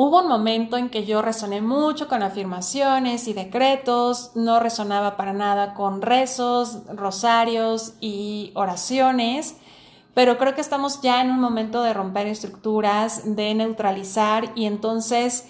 Hubo 0.00 0.20
un 0.20 0.28
momento 0.28 0.76
en 0.76 0.90
que 0.90 1.04
yo 1.04 1.22
resoné 1.22 1.60
mucho 1.60 2.06
con 2.06 2.22
afirmaciones 2.22 3.26
y 3.26 3.32
decretos, 3.32 4.30
no 4.36 4.60
resonaba 4.60 5.16
para 5.16 5.32
nada 5.32 5.74
con 5.74 6.02
rezos, 6.02 6.86
rosarios 6.94 7.94
y 8.00 8.52
oraciones, 8.54 9.56
pero 10.14 10.38
creo 10.38 10.54
que 10.54 10.60
estamos 10.60 11.00
ya 11.02 11.20
en 11.20 11.32
un 11.32 11.40
momento 11.40 11.82
de 11.82 11.94
romper 11.94 12.28
estructuras, 12.28 13.34
de 13.34 13.52
neutralizar 13.56 14.52
y 14.54 14.66
entonces 14.66 15.48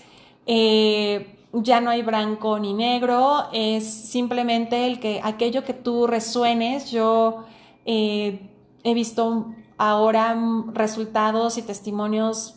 eh, 0.49 1.37
ya 1.53 1.83
no 1.83 1.91
hay 1.91 2.01
blanco 2.01 2.59
ni 2.59 2.73
negro, 2.73 3.49
es 3.53 3.87
simplemente 3.87 4.87
el 4.87 4.99
que 4.99 5.21
aquello 5.23 5.63
que 5.63 5.75
tú 5.75 6.07
resuenes, 6.07 6.91
yo 6.91 7.45
eh, 7.85 8.51
he 8.83 8.95
visto 8.95 9.55
ahora 9.77 10.37
resultados 10.73 11.59
y 11.59 11.63
testimonios 11.63 12.55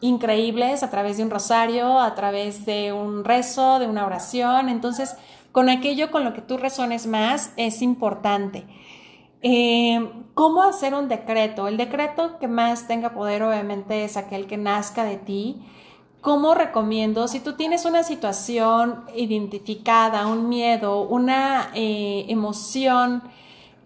increíbles 0.00 0.82
a 0.82 0.90
través 0.90 1.16
de 1.16 1.24
un 1.24 1.30
rosario, 1.30 1.98
a 2.00 2.14
través 2.14 2.66
de 2.66 2.92
un 2.92 3.24
rezo, 3.24 3.78
de 3.78 3.86
una 3.86 4.04
oración. 4.04 4.68
Entonces, 4.68 5.16
con 5.52 5.70
aquello 5.70 6.10
con 6.10 6.24
lo 6.24 6.34
que 6.34 6.42
tú 6.42 6.58
resones 6.58 7.06
más 7.06 7.54
es 7.56 7.80
importante. 7.80 8.66
Eh, 9.40 10.06
¿Cómo 10.34 10.62
hacer 10.62 10.94
un 10.94 11.08
decreto? 11.08 11.66
El 11.66 11.78
decreto 11.78 12.38
que 12.38 12.46
más 12.48 12.86
tenga 12.86 13.14
poder 13.14 13.42
obviamente 13.42 14.04
es 14.04 14.18
aquel 14.18 14.46
que 14.46 14.58
nazca 14.58 15.04
de 15.04 15.16
ti. 15.16 15.62
¿Cómo 16.22 16.54
recomiendo? 16.54 17.26
Si 17.26 17.40
tú 17.40 17.54
tienes 17.54 17.84
una 17.84 18.04
situación 18.04 19.04
identificada, 19.12 20.28
un 20.28 20.48
miedo, 20.48 21.02
una 21.02 21.72
eh, 21.74 22.26
emoción 22.28 23.24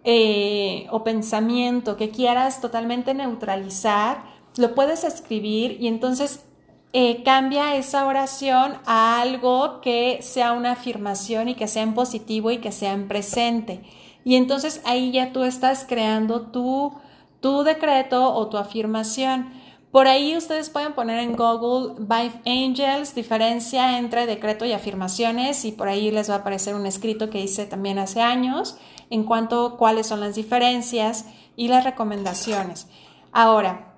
eh, 0.04 0.86
o 0.90 1.02
pensamiento 1.02 1.96
que 1.96 2.10
quieras 2.10 2.60
totalmente 2.60 3.14
neutralizar, 3.14 4.22
lo 4.58 4.74
puedes 4.74 5.02
escribir 5.02 5.78
y 5.80 5.88
entonces 5.88 6.44
eh, 6.92 7.22
cambia 7.22 7.74
esa 7.76 8.06
oración 8.06 8.74
a 8.84 9.22
algo 9.22 9.80
que 9.80 10.18
sea 10.20 10.52
una 10.52 10.72
afirmación 10.72 11.48
y 11.48 11.54
que 11.54 11.68
sea 11.68 11.84
en 11.84 11.94
positivo 11.94 12.50
y 12.50 12.58
que 12.58 12.70
sea 12.70 12.92
en 12.92 13.08
presente. 13.08 13.80
Y 14.26 14.36
entonces 14.36 14.82
ahí 14.84 15.10
ya 15.10 15.32
tú 15.32 15.42
estás 15.44 15.86
creando 15.88 16.42
tu, 16.42 16.92
tu 17.40 17.62
decreto 17.62 18.34
o 18.34 18.48
tu 18.48 18.58
afirmación. 18.58 19.64
Por 19.96 20.08
ahí 20.08 20.36
ustedes 20.36 20.68
pueden 20.68 20.92
poner 20.92 21.20
en 21.20 21.34
Google 21.34 21.94
Vive 21.98 22.42
Angels, 22.44 23.14
diferencia 23.14 23.96
entre 23.96 24.26
decreto 24.26 24.66
y 24.66 24.74
afirmaciones, 24.74 25.64
y 25.64 25.72
por 25.72 25.88
ahí 25.88 26.10
les 26.10 26.28
va 26.28 26.34
a 26.34 26.38
aparecer 26.40 26.74
un 26.74 26.84
escrito 26.84 27.30
que 27.30 27.40
hice 27.40 27.64
también 27.64 27.98
hace 27.98 28.20
años 28.20 28.76
en 29.08 29.24
cuanto 29.24 29.64
a 29.64 29.76
cuáles 29.78 30.06
son 30.06 30.20
las 30.20 30.34
diferencias 30.34 31.24
y 31.56 31.68
las 31.68 31.82
recomendaciones. 31.82 32.88
Ahora, 33.32 33.94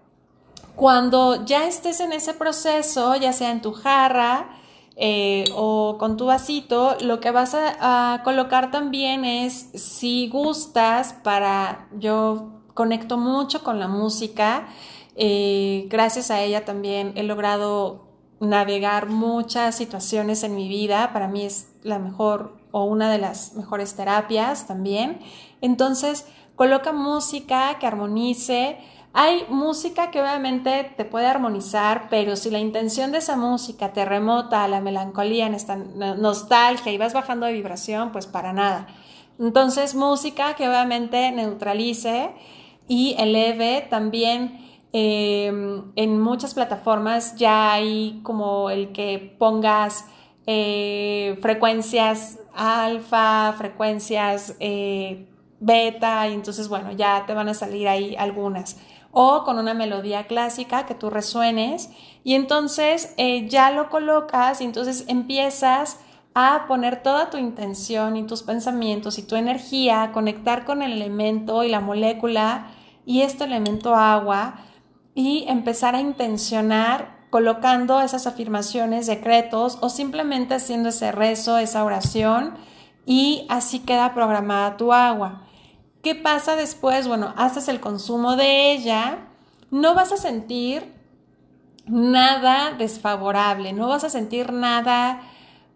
cuando 0.76 1.44
ya 1.44 1.66
estés 1.66 1.98
en 1.98 2.12
ese 2.12 2.32
proceso, 2.32 3.16
ya 3.16 3.32
sea 3.32 3.50
en 3.50 3.60
tu 3.60 3.72
jarra 3.72 4.50
eh, 4.94 5.46
o 5.56 5.96
con 5.98 6.16
tu 6.16 6.26
vasito, 6.26 6.96
lo 7.00 7.18
que 7.18 7.32
vas 7.32 7.56
a, 7.56 8.20
colocar 8.22 8.70
también 8.70 9.24
es, 9.24 9.70
si 9.74 10.28
gustas, 10.28 11.12
para, 11.24 11.88
yo 11.98 12.50
conecto 12.74 13.18
mucho 13.18 13.64
con 13.64 13.80
la 13.80 13.88
música, 13.88 14.68
eh, 15.18 15.86
gracias 15.90 16.30
a 16.30 16.40
ella 16.40 16.64
también 16.64 17.12
he 17.16 17.24
logrado 17.24 18.06
navegar 18.40 19.08
muchas 19.08 19.74
situaciones 19.74 20.44
en 20.44 20.54
mi 20.54 20.68
vida, 20.68 21.12
para 21.12 21.26
mí 21.26 21.42
es 21.42 21.72
la 21.82 21.98
mejor 21.98 22.56
o 22.70 22.84
una 22.84 23.10
de 23.10 23.18
las 23.18 23.54
mejores 23.54 23.94
terapias 23.94 24.68
también. 24.68 25.18
Entonces, 25.60 26.26
coloca 26.54 26.92
música 26.92 27.78
que 27.80 27.86
armonice, 27.86 28.78
hay 29.12 29.44
música 29.48 30.12
que 30.12 30.20
obviamente 30.20 30.92
te 30.96 31.04
puede 31.04 31.26
armonizar, 31.26 32.06
pero 32.10 32.36
si 32.36 32.50
la 32.50 32.60
intención 32.60 33.10
de 33.10 33.18
esa 33.18 33.36
música 33.36 33.92
te 33.92 34.04
remota 34.04 34.62
a 34.62 34.68
la 34.68 34.80
melancolía, 34.80 35.46
en 35.46 35.54
esta 35.54 35.74
nostalgia 35.74 36.92
y 36.92 36.98
vas 36.98 37.12
bajando 37.12 37.46
de 37.46 37.54
vibración, 37.54 38.12
pues 38.12 38.28
para 38.28 38.52
nada. 38.52 38.86
Entonces, 39.40 39.96
música 39.96 40.54
que 40.54 40.68
obviamente 40.68 41.32
neutralice 41.32 42.30
y 42.86 43.16
eleve 43.18 43.86
también. 43.90 44.66
Em, 44.92 45.92
en 45.96 46.20
muchas 46.20 46.54
plataformas 46.54 47.36
ya 47.36 47.72
hay 47.72 48.20
como 48.22 48.70
el 48.70 48.92
que 48.92 49.36
pongas 49.38 50.06
eh, 50.46 51.38
frecuencias 51.42 52.38
alfa, 52.54 53.52
frecuencias 53.58 54.56
eh, 54.60 55.28
beta, 55.60 56.26
y 56.28 56.32
entonces, 56.34 56.68
bueno, 56.68 56.92
ya 56.92 57.24
te 57.26 57.34
van 57.34 57.48
a 57.50 57.54
salir 57.54 57.86
ahí 57.86 58.16
algunas. 58.16 58.78
O 59.10 59.44
con 59.44 59.58
una 59.58 59.74
melodía 59.74 60.26
clásica 60.26 60.86
que 60.86 60.94
tú 60.94 61.10
resuenes 61.10 61.90
y 62.24 62.34
entonces 62.34 63.14
eh, 63.16 63.48
ya 63.48 63.70
lo 63.70 63.88
colocas 63.88 64.60
y 64.60 64.64
entonces 64.64 65.04
empiezas 65.08 66.00
a 66.34 66.66
poner 66.68 67.02
toda 67.02 67.30
tu 67.30 67.36
intención 67.38 68.16
y 68.16 68.26
tus 68.26 68.42
pensamientos 68.42 69.18
y 69.18 69.22
tu 69.22 69.34
energía, 69.36 70.02
a 70.02 70.12
conectar 70.12 70.64
con 70.64 70.82
el 70.82 70.92
elemento 70.92 71.64
y 71.64 71.68
la 71.68 71.80
molécula 71.80 72.68
y 73.06 73.22
este 73.22 73.44
elemento 73.44 73.94
agua 73.94 74.60
y 75.18 75.46
empezar 75.48 75.96
a 75.96 76.00
intencionar 76.00 77.26
colocando 77.30 78.00
esas 78.00 78.28
afirmaciones, 78.28 79.08
decretos 79.08 79.76
o 79.80 79.88
simplemente 79.90 80.54
haciendo 80.54 80.90
ese 80.90 81.10
rezo, 81.10 81.58
esa 81.58 81.82
oración 81.82 82.54
y 83.04 83.44
así 83.48 83.80
queda 83.80 84.14
programada 84.14 84.76
tu 84.76 84.92
agua. 84.92 85.42
¿Qué 86.04 86.14
pasa 86.14 86.54
después? 86.54 87.08
Bueno, 87.08 87.34
haces 87.36 87.66
el 87.66 87.80
consumo 87.80 88.36
de 88.36 88.70
ella, 88.70 89.26
no 89.72 89.96
vas 89.96 90.12
a 90.12 90.18
sentir 90.18 90.94
nada 91.84 92.74
desfavorable, 92.78 93.72
no 93.72 93.88
vas 93.88 94.04
a 94.04 94.10
sentir 94.10 94.52
nada, 94.52 95.22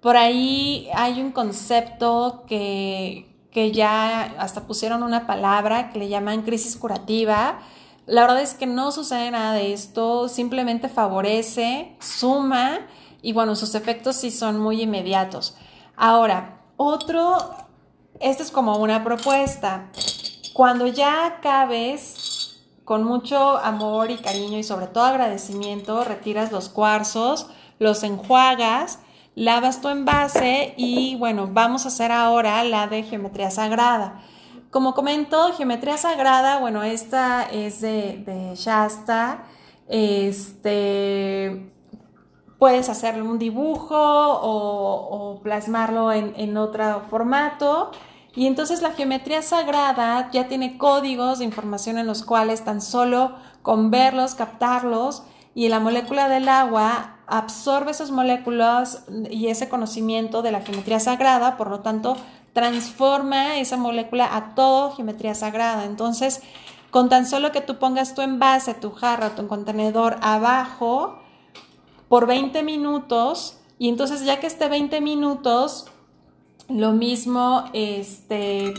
por 0.01 0.17
ahí 0.17 0.89
hay 0.95 1.21
un 1.21 1.33
concepto 1.33 2.45
que, 2.47 3.27
que 3.51 3.73
ya 3.73 4.23
hasta 4.39 4.69
pusieron 4.69 5.03
una 5.03 5.27
palabra 5.27 5.91
que 5.91 5.99
le 5.99 6.09
llaman 6.09 6.43
crisis 6.43 6.77
curativa. 6.77 7.59
La 8.07 8.23
verdad 8.23 8.43
es 8.43 8.55
que 8.55 8.67
no 8.67 8.91
sucede 8.91 9.31
nada 9.31 9.55
de 9.55 9.73
esto, 9.73 10.29
simplemente 10.29 10.89
favorece, 10.89 11.97
suma 12.01 12.81
y 13.23 13.33
bueno, 13.33 13.55
sus 13.55 13.75
efectos 13.77 14.17
sí 14.17 14.31
son 14.33 14.59
muy 14.59 14.83
inmediatos. 14.83 15.57
Ahora, 15.97 16.63
otro, 16.77 17.39
esta 18.19 18.43
es 18.43 18.51
como 18.51 18.77
una 18.79 19.05
propuesta. 19.05 19.91
Cuando 20.53 20.89
ya 20.89 21.27
acabes 21.27 22.61
con 22.85 23.05
mucho 23.05 23.59
amor 23.59 24.11
y 24.11 24.17
cariño 24.17 24.59
y 24.59 24.65
sobre 24.65 24.89
todo 24.89 25.05
agradecimiento, 25.05 26.03
retiras 26.03 26.51
los 26.51 26.69
cuarzos, 26.69 27.47
los 27.79 28.03
enjuagas, 28.03 28.99
lavas 29.37 29.81
tu 29.81 29.89
envase 29.89 30.75
y 30.77 31.15
bueno, 31.17 31.49
vamos 31.51 31.85
a 31.85 31.89
hacer 31.89 32.11
ahora 32.11 32.65
la 32.65 32.89
de 32.89 33.05
geometría 33.05 33.53
sagrada. 33.53 34.23
Como 34.73 34.95
comento, 34.95 35.53
geometría 35.53 35.99
sagrada, 35.99 36.59
bueno, 36.59 36.83
esta 36.83 37.43
es 37.43 37.83
de, 37.83 38.55
Shasta. 38.57 39.45
Este, 39.87 41.71
puedes 42.59 42.89
hacerle 42.89 43.21
un 43.21 43.39
dibujo 43.39 43.95
o, 43.95 45.41
plasmarlo 45.43 46.11
en, 46.11 46.33
en 46.39 46.57
otro 46.57 47.03
formato. 47.11 47.91
Y 48.35 48.47
entonces 48.47 48.81
la 48.81 48.93
geometría 48.93 49.43
sagrada 49.43 50.31
ya 50.31 50.49
tiene 50.49 50.79
códigos 50.79 51.41
de 51.41 51.45
información 51.45 51.99
en 51.99 52.07
los 52.07 52.25
cuales 52.25 52.65
tan 52.65 52.81
solo 52.81 53.37
con 53.61 53.91
verlos, 53.91 54.35
captarlos, 54.35 55.25
y 55.55 55.69
la 55.69 55.81
molécula 55.81 56.31
del 56.31 56.49
agua 56.49 57.19
absorbe 57.27 57.91
esas 57.91 58.11
moléculas 58.11 59.05
y 59.31 59.49
ese 59.49 59.69
conocimiento 59.69 60.41
de 60.41 60.51
la 60.51 60.63
geometría 60.63 60.99
sagrada, 60.99 61.59
por 61.59 61.69
lo 61.69 61.81
tanto, 61.81 62.17
transforma 62.53 63.57
esa 63.59 63.77
molécula 63.77 64.37
a 64.37 64.55
todo 64.55 64.93
geometría 64.93 65.35
sagrada. 65.35 65.85
Entonces, 65.85 66.43
con 66.91 67.09
tan 67.09 67.27
solo 67.27 67.53
que 67.53 67.61
tú 67.61 67.79
pongas 67.79 68.15
tu 68.15 68.21
envase, 68.21 68.75
tu 68.75 68.91
jarra, 68.91 69.35
tu 69.35 69.47
contenedor 69.49 70.17
abajo 70.21 71.19
por 72.09 72.27
20 72.27 72.63
minutos, 72.63 73.59
y 73.79 73.89
entonces 73.89 74.25
ya 74.25 74.39
que 74.39 74.47
esté 74.47 74.69
20 74.69 75.01
minutos, 75.01 75.87
lo 76.69 76.93
mismo, 76.93 77.65
este, 77.73 78.75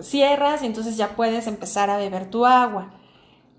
cierras 0.00 0.62
y 0.62 0.66
entonces 0.66 0.96
ya 0.96 1.16
puedes 1.16 1.46
empezar 1.46 1.90
a 1.90 1.96
beber 1.96 2.28
tu 2.28 2.44
agua. 2.44 2.90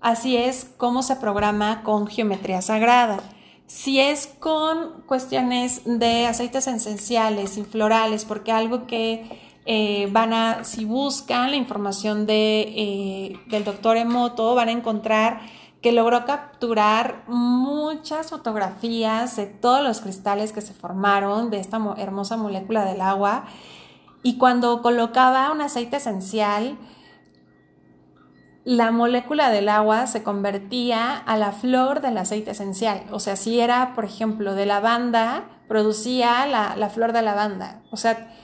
Así 0.00 0.36
es 0.36 0.70
como 0.76 1.02
se 1.02 1.16
programa 1.16 1.82
con 1.82 2.06
geometría 2.06 2.62
sagrada. 2.62 3.20
Si 3.70 4.00
es 4.00 4.26
con 4.26 5.02
cuestiones 5.06 5.82
de 5.84 6.26
aceites 6.26 6.66
esenciales 6.66 7.56
y 7.56 7.62
florales, 7.62 8.24
porque 8.24 8.50
algo 8.50 8.88
que 8.88 9.40
eh, 9.64 10.08
van 10.10 10.32
a, 10.32 10.64
si 10.64 10.84
buscan 10.84 11.52
la 11.52 11.56
información 11.56 12.26
de, 12.26 12.62
eh, 12.62 13.40
del 13.46 13.62
doctor 13.62 13.96
Emoto, 13.96 14.56
van 14.56 14.70
a 14.70 14.72
encontrar 14.72 15.42
que 15.82 15.92
logró 15.92 16.24
capturar 16.24 17.22
muchas 17.28 18.30
fotografías 18.30 19.36
de 19.36 19.46
todos 19.46 19.84
los 19.84 20.00
cristales 20.00 20.52
que 20.52 20.62
se 20.62 20.74
formaron 20.74 21.50
de 21.50 21.60
esta 21.60 21.80
hermosa 21.96 22.36
molécula 22.36 22.84
del 22.84 23.00
agua. 23.00 23.44
Y 24.24 24.36
cuando 24.36 24.82
colocaba 24.82 25.52
un 25.52 25.60
aceite 25.60 25.98
esencial, 25.98 26.76
la 28.64 28.90
molécula 28.90 29.50
del 29.50 29.68
agua 29.68 30.06
se 30.06 30.22
convertía 30.22 31.16
a 31.16 31.36
la 31.36 31.52
flor 31.52 32.00
del 32.00 32.18
aceite 32.18 32.50
esencial. 32.50 33.04
O 33.10 33.20
sea, 33.20 33.36
si 33.36 33.60
era, 33.60 33.94
por 33.94 34.04
ejemplo, 34.04 34.54
de 34.54 34.66
lavanda, 34.66 35.44
producía 35.68 36.46
la, 36.46 36.76
la 36.76 36.90
flor 36.90 37.12
de 37.12 37.22
lavanda. 37.22 37.82
O 37.90 37.96
sea, 37.96 38.34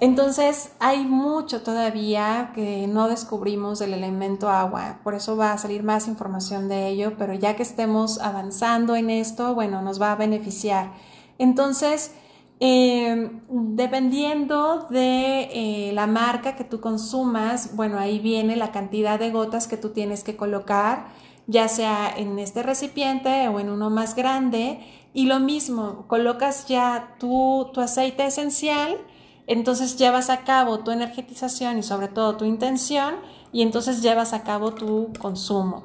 entonces 0.00 0.72
hay 0.78 1.04
mucho 1.04 1.62
todavía 1.62 2.52
que 2.54 2.86
no 2.86 3.08
descubrimos 3.08 3.78
del 3.78 3.94
elemento 3.94 4.50
agua, 4.50 4.98
por 5.02 5.14
eso 5.14 5.36
va 5.36 5.52
a 5.52 5.58
salir 5.58 5.82
más 5.82 6.06
información 6.06 6.68
de 6.68 6.88
ello, 6.88 7.14
pero 7.16 7.32
ya 7.32 7.56
que 7.56 7.62
estemos 7.62 8.18
avanzando 8.20 8.94
en 8.94 9.08
esto, 9.08 9.54
bueno, 9.54 9.80
nos 9.80 10.00
va 10.00 10.12
a 10.12 10.16
beneficiar. 10.16 10.92
Entonces, 11.38 12.14
em, 12.60 13.40
dependiendo 13.48 14.86
de 14.90 15.48
eh, 15.52 15.92
la 15.92 16.06
marca 16.06 16.56
que 16.56 16.64
tú 16.64 16.80
consumas, 16.80 17.74
bueno, 17.74 17.98
ahí 17.98 18.18
viene 18.18 18.56
la 18.56 18.70
cantidad 18.70 19.18
de 19.18 19.30
gotas 19.30 19.66
que 19.66 19.76
tú 19.76 19.90
tienes 19.90 20.22
que 20.22 20.36
colocar, 20.36 21.08
ya 21.46 21.68
sea 21.68 22.12
en 22.16 22.38
este 22.38 22.62
recipiente 22.62 23.48
o 23.48 23.58
en 23.58 23.70
uno 23.70 23.90
más 23.90 24.14
grande. 24.14 24.80
Y 25.12 25.26
lo 25.26 25.40
mismo, 25.40 26.04
colocas 26.06 26.68
ya 26.68 27.16
tu, 27.18 27.70
tu 27.72 27.80
aceite 27.80 28.24
esencial, 28.26 28.98
entonces 29.46 29.98
llevas 29.98 30.30
a 30.30 30.44
cabo 30.44 30.80
tu 30.80 30.92
energetización 30.92 31.78
y 31.78 31.82
sobre 31.82 32.06
todo 32.06 32.36
tu 32.36 32.44
intención 32.44 33.16
y 33.52 33.62
entonces 33.62 34.00
llevas 34.02 34.32
a 34.32 34.44
cabo 34.44 34.74
tu 34.74 35.12
consumo. 35.18 35.82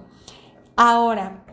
Ahora, 0.76 1.44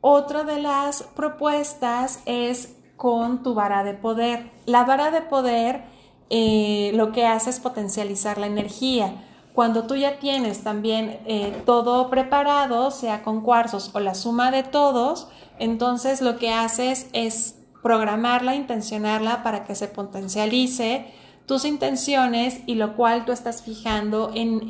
otra 0.00 0.44
de 0.44 0.60
las 0.60 1.02
propuestas 1.02 2.22
es 2.24 2.74
con 3.00 3.42
tu 3.42 3.54
vara 3.54 3.82
de 3.82 3.94
poder. 3.94 4.50
La 4.66 4.84
vara 4.84 5.10
de 5.10 5.22
poder 5.22 5.84
eh, 6.28 6.90
lo 6.92 7.12
que 7.12 7.24
hace 7.24 7.48
es 7.48 7.58
potencializar 7.58 8.36
la 8.36 8.46
energía. 8.46 9.24
Cuando 9.54 9.84
tú 9.84 9.96
ya 9.96 10.18
tienes 10.18 10.62
también 10.62 11.18
eh, 11.24 11.62
todo 11.64 12.10
preparado, 12.10 12.90
sea 12.90 13.22
con 13.22 13.40
cuarzos 13.40 13.90
o 13.94 14.00
la 14.00 14.14
suma 14.14 14.50
de 14.50 14.64
todos, 14.64 15.28
entonces 15.58 16.20
lo 16.20 16.36
que 16.36 16.52
haces 16.52 17.08
es 17.14 17.54
programarla, 17.82 18.54
intencionarla 18.54 19.42
para 19.42 19.64
que 19.64 19.74
se 19.74 19.88
potencialice 19.88 21.06
tus 21.46 21.64
intenciones 21.64 22.60
y 22.66 22.74
lo 22.74 22.96
cual 22.96 23.24
tú 23.24 23.32
estás 23.32 23.62
fijando 23.62 24.30
en, 24.34 24.68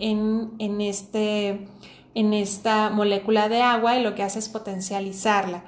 en, 0.60 0.80
este, 0.80 1.66
en 2.14 2.32
esta 2.32 2.90
molécula 2.90 3.48
de 3.48 3.60
agua 3.60 3.98
y 3.98 4.04
lo 4.04 4.14
que 4.14 4.22
hace 4.22 4.38
es 4.38 4.48
potencializarla. 4.48 5.64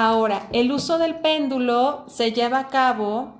Ahora, 0.00 0.46
el 0.52 0.70
uso 0.70 0.96
del 0.98 1.16
péndulo 1.16 2.04
se 2.06 2.30
lleva 2.30 2.60
a 2.60 2.68
cabo 2.68 3.32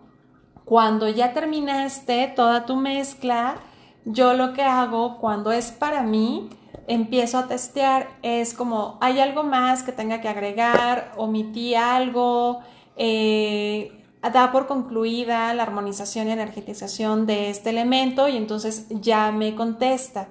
cuando 0.64 1.08
ya 1.08 1.32
terminaste 1.32 2.32
toda 2.34 2.66
tu 2.66 2.74
mezcla. 2.74 3.58
Yo 4.04 4.34
lo 4.34 4.54
que 4.54 4.62
hago 4.62 5.18
cuando 5.18 5.52
es 5.52 5.70
para 5.70 6.02
mí, 6.02 6.50
empiezo 6.88 7.38
a 7.38 7.46
testear, 7.46 8.08
es 8.22 8.54
como, 8.54 8.98
¿hay 9.00 9.20
algo 9.20 9.44
más 9.44 9.84
que 9.84 9.92
tenga 9.92 10.20
que 10.20 10.26
agregar? 10.26 11.12
¿Omití 11.16 11.76
algo? 11.76 12.58
Eh, 12.96 13.92
da 14.20 14.50
por 14.50 14.66
concluida 14.66 15.54
la 15.54 15.62
armonización 15.62 16.26
y 16.26 16.32
energetización 16.32 17.24
de 17.24 17.50
este 17.50 17.70
elemento 17.70 18.26
y 18.26 18.36
entonces 18.36 18.88
ya 18.90 19.30
me 19.30 19.54
contesta. 19.54 20.26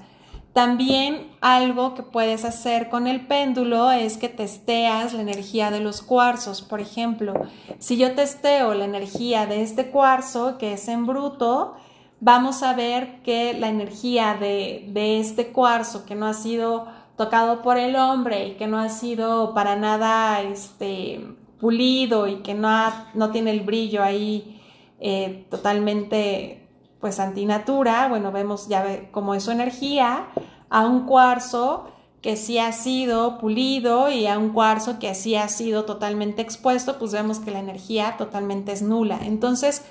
También 0.57 1.27
algo 1.39 1.93
que 1.93 2.01
puedes 2.01 2.43
hacer 2.43 2.89
con 2.89 3.05
el 3.05 3.27
péndulo 3.27 3.91
es 3.91 4.17
que 4.17 4.27
testeas 4.27 5.13
la 5.13 5.21
energía 5.21 5.69
de 5.69 5.81
los 5.81 6.01
cuarzos. 6.01 6.63
Por 6.63 6.81
ejemplo, 6.81 7.35
si 7.77 7.95
yo 7.95 8.15
testeo 8.15 8.73
la 8.73 8.85
energía 8.85 9.45
de 9.45 9.61
este 9.61 9.91
cuarzo 9.91 10.57
que 10.57 10.73
es 10.73 10.87
en 10.87 11.05
bruto, 11.05 11.75
vamos 12.21 12.63
a 12.63 12.73
ver 12.73 13.21
que 13.21 13.53
la 13.53 13.69
energía 13.69 14.33
de, 14.33 14.85
de 14.87 15.19
este 15.19 15.49
cuarzo 15.49 16.07
que 16.07 16.15
no 16.15 16.25
ha 16.25 16.33
sido 16.33 16.87
tocado 17.17 17.61
por 17.61 17.77
el 17.77 17.95
hombre 17.95 18.47
y 18.47 18.51
que 18.53 18.65
no 18.65 18.79
ha 18.79 18.89
sido 18.89 19.53
para 19.53 19.75
nada 19.75 20.41
este, 20.41 21.23
pulido 21.59 22.25
y 22.25 22.37
que 22.37 22.55
no, 22.55 22.91
no 23.13 23.29
tiene 23.29 23.51
el 23.51 23.59
brillo 23.59 24.01
ahí 24.01 24.59
eh, 24.99 25.45
totalmente 25.51 26.67
pues 26.99 27.19
antinatura, 27.19 28.07
bueno, 28.07 28.31
vemos 28.31 28.67
ya 28.67 29.11
como 29.11 29.35
es 29.35 29.43
su 29.43 29.51
energía, 29.51 30.29
a 30.69 30.85
un 30.85 31.05
cuarzo 31.05 31.87
que 32.21 32.35
sí 32.35 32.57
ha 32.57 32.71
sido 32.71 33.37
pulido 33.37 34.09
y 34.09 34.27
a 34.27 34.37
un 34.37 34.49
cuarzo 34.49 34.99
que 34.99 35.13
sí 35.15 35.35
ha 35.35 35.47
sido 35.47 35.85
totalmente 35.85 36.41
expuesto, 36.41 36.97
pues 36.97 37.11
vemos 37.11 37.39
que 37.39 37.51
la 37.51 37.59
energía 37.59 38.15
totalmente 38.17 38.71
es 38.71 38.81
nula. 38.81 39.19
Entonces, 39.23 39.83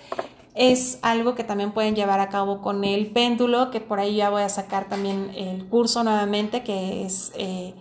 es 0.54 0.98
algo 1.02 1.34
que 1.34 1.44
también 1.44 1.72
pueden 1.72 1.94
llevar 1.94 2.18
a 2.18 2.28
cabo 2.28 2.62
con 2.62 2.82
el 2.84 3.08
péndulo, 3.08 3.70
que 3.70 3.80
por 3.80 4.00
ahí 4.00 4.16
ya 4.16 4.30
voy 4.30 4.42
a 4.42 4.48
sacar 4.48 4.88
también 4.88 5.30
el 5.36 5.66
curso 5.66 6.02
nuevamente, 6.02 6.62
que 6.62 7.04
es 7.04 7.32
eh, 7.36 7.74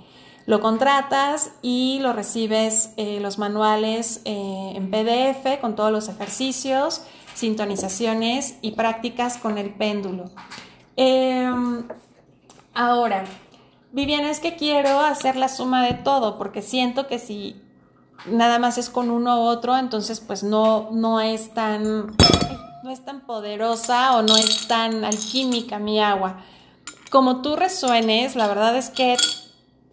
lo 0.45 0.61
contratas 0.61 1.51
y 1.61 1.99
lo 2.01 2.13
recibes 2.13 2.91
eh, 2.97 3.19
los 3.19 3.39
manuales 3.39 4.21
eh, 4.25 4.73
en 4.75 4.91
PDF 4.91 5.59
con 5.59 5.75
todos 5.75 5.91
los 5.91 6.07
ejercicios, 6.07 7.01
sintonizaciones 7.33 8.57
y 8.61 8.71
prácticas 8.71 9.37
con 9.37 9.57
el 9.57 9.73
péndulo. 9.73 10.25
Ahora, 12.75 13.23
Viviana, 13.93 14.29
es 14.29 14.41
que 14.41 14.57
quiero 14.57 14.99
hacer 14.99 15.37
la 15.37 15.47
suma 15.47 15.85
de 15.85 15.93
todo 15.93 16.37
porque 16.37 16.61
siento 16.61 17.07
que 17.07 17.19
si 17.19 17.55
nada 18.25 18.59
más 18.59 18.77
es 18.77 18.89
con 18.89 19.09
uno 19.09 19.39
u 19.39 19.43
otro, 19.45 19.77
entonces 19.77 20.19
pues 20.19 20.43
no, 20.43 20.89
no 20.91 21.21
es 21.21 21.53
tan 21.53 22.07
no 22.83 22.91
es 22.91 23.03
tan 23.05 23.21
poderosa 23.21 24.17
o 24.17 24.21
no 24.21 24.35
es 24.35 24.67
tan 24.67 25.05
alquímica 25.05 25.79
mi 25.79 26.01
agua. 26.01 26.41
Como 27.09 27.41
tú 27.41 27.55
resuenes, 27.55 28.35
la 28.35 28.47
verdad 28.47 28.75
es 28.75 28.89
que 28.89 29.15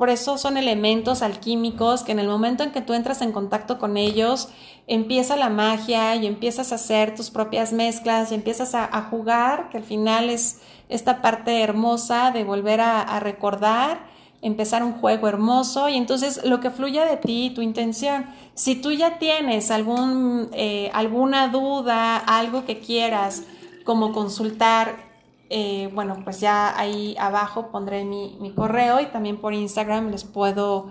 por 0.02 0.10
eso 0.10 0.36
son 0.36 0.56
elementos 0.56 1.22
alquímicos 1.22 2.02
que 2.02 2.10
en 2.10 2.18
el 2.18 2.26
momento 2.26 2.64
en 2.64 2.72
que 2.72 2.80
tú 2.80 2.92
entras 2.92 3.22
en 3.22 3.30
contacto 3.30 3.78
con 3.78 3.96
ellos, 3.96 4.48
empieza 4.88 5.36
la 5.36 5.48
magia 5.48 6.16
y 6.16 6.26
empiezas 6.26 6.72
a 6.72 6.74
hacer 6.74 7.14
tus 7.14 7.30
propias 7.30 7.72
mezclas 7.72 8.32
y 8.32 8.34
empiezas 8.34 8.74
a, 8.74 9.00
jugar, 9.02 9.68
que 9.70 9.76
al 9.76 9.84
final 9.84 10.28
es 10.28 10.60
esta 10.88 11.22
parte 11.22 11.62
hermosa 11.62 12.32
de 12.32 12.42
volver 12.42 12.80
a, 12.80 13.20
recordar, 13.20 14.00
empezar 14.40 14.82
un 14.82 14.94
juego 14.94 15.28
hermoso 15.28 15.88
y 15.88 15.94
entonces 15.94 16.44
lo 16.44 16.58
que 16.58 16.72
fluya 16.72 17.04
de 17.04 17.18
ti, 17.18 17.52
tu 17.54 17.62
intención. 17.62 18.26
Si 18.54 18.74
tú 18.74 18.90
ya 18.90 19.20
tienes 19.20 19.70
algún, 19.70 20.48
eh, 20.52 20.90
alguna 20.94 21.46
duda, 21.46 22.16
algo 22.16 22.64
que 22.64 22.80
quieras 22.80 23.44
como 23.84 24.10
consultar 24.10 25.11
eh, 25.54 25.90
bueno, 25.92 26.16
pues 26.24 26.40
ya 26.40 26.78
ahí 26.80 27.14
abajo 27.20 27.70
pondré 27.70 28.06
mi, 28.06 28.54
correo 28.56 29.00
y 29.00 29.06
también 29.06 29.38
por 29.38 29.52
Instagram 29.52 30.08
les 30.08 30.24
puedo, 30.24 30.90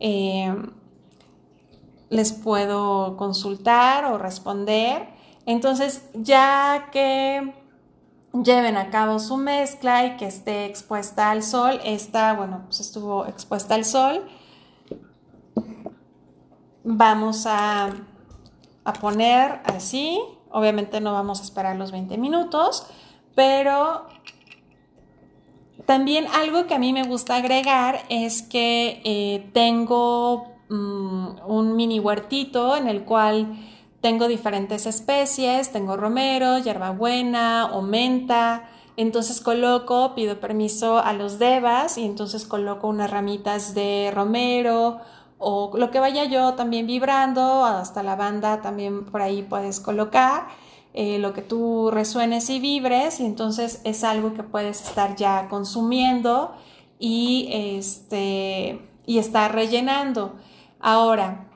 eh, 0.00 0.52
les 2.08 2.32
puedo 2.32 3.16
consultar 3.16 4.06
o 4.06 4.18
responder. 4.18 5.06
Entonces, 5.46 6.10
ya 6.12 6.88
que 6.90 7.54
lleven 8.32 8.76
a 8.76 8.90
cabo 8.90 9.20
su 9.20 9.36
mezcla 9.36 10.04
y 10.04 10.16
que 10.16 10.26
esté 10.26 10.64
expuesta 10.64 11.30
al 11.30 11.44
sol, 11.44 11.78
esta, 11.84 12.34
bueno, 12.34 12.62
pues 12.64 12.80
estuvo 12.80 13.26
expuesta 13.26 13.76
al 13.76 13.84
sol, 13.84 14.26
vamos 16.82 17.46
a, 17.46 17.90
a 18.82 18.92
poner 18.94 19.60
así, 19.66 20.20
obviamente 20.50 21.00
no 21.00 21.12
vamos 21.12 21.38
a 21.38 21.44
esperar 21.44 21.76
los 21.76 21.92
20 21.92 22.18
minutos, 22.18 22.88
pero 23.34 24.06
también 25.86 26.26
algo 26.28 26.66
que 26.66 26.74
a 26.74 26.78
mí 26.78 26.92
me 26.92 27.02
gusta 27.02 27.36
agregar 27.36 28.02
es 28.08 28.42
que 28.42 29.00
eh, 29.04 29.50
tengo 29.52 30.54
mm, 30.68 31.46
un 31.46 31.74
mini 31.74 31.98
huertito 31.98 32.76
en 32.76 32.86
el 32.86 33.04
cual 33.04 33.56
tengo 34.00 34.28
diferentes 34.28 34.86
especies, 34.86 35.72
tengo 35.72 35.96
romero, 35.96 36.58
hierbabuena 36.58 37.70
o 37.72 37.82
menta. 37.82 38.70
Entonces 38.96 39.40
coloco, 39.40 40.14
pido 40.14 40.40
permiso 40.40 40.98
a 40.98 41.12
los 41.12 41.38
devas 41.38 41.98
y 41.98 42.04
entonces 42.04 42.46
coloco 42.46 42.86
unas 42.88 43.10
ramitas 43.10 43.74
de 43.74 44.12
romero 44.14 45.00
o 45.38 45.72
lo 45.74 45.90
que 45.90 46.00
vaya 46.00 46.24
yo 46.24 46.54
también 46.54 46.86
vibrando, 46.86 47.64
hasta 47.64 48.02
la 48.02 48.14
banda 48.14 48.60
también 48.60 49.06
por 49.06 49.22
ahí 49.22 49.42
puedes 49.42 49.80
colocar. 49.80 50.48
Eh, 50.92 51.18
lo 51.20 51.32
que 51.32 51.42
tú 51.42 51.90
resuenes 51.92 52.50
y 52.50 52.58
vibres 52.58 53.20
y 53.20 53.24
entonces 53.24 53.80
es 53.84 54.02
algo 54.02 54.34
que 54.34 54.42
puedes 54.42 54.82
estar 54.82 55.14
ya 55.14 55.48
consumiendo 55.48 56.52
y, 56.98 57.48
este, 57.52 58.88
y 59.06 59.18
estar 59.18 59.54
rellenando. 59.54 60.34
Ahora, 60.80 61.48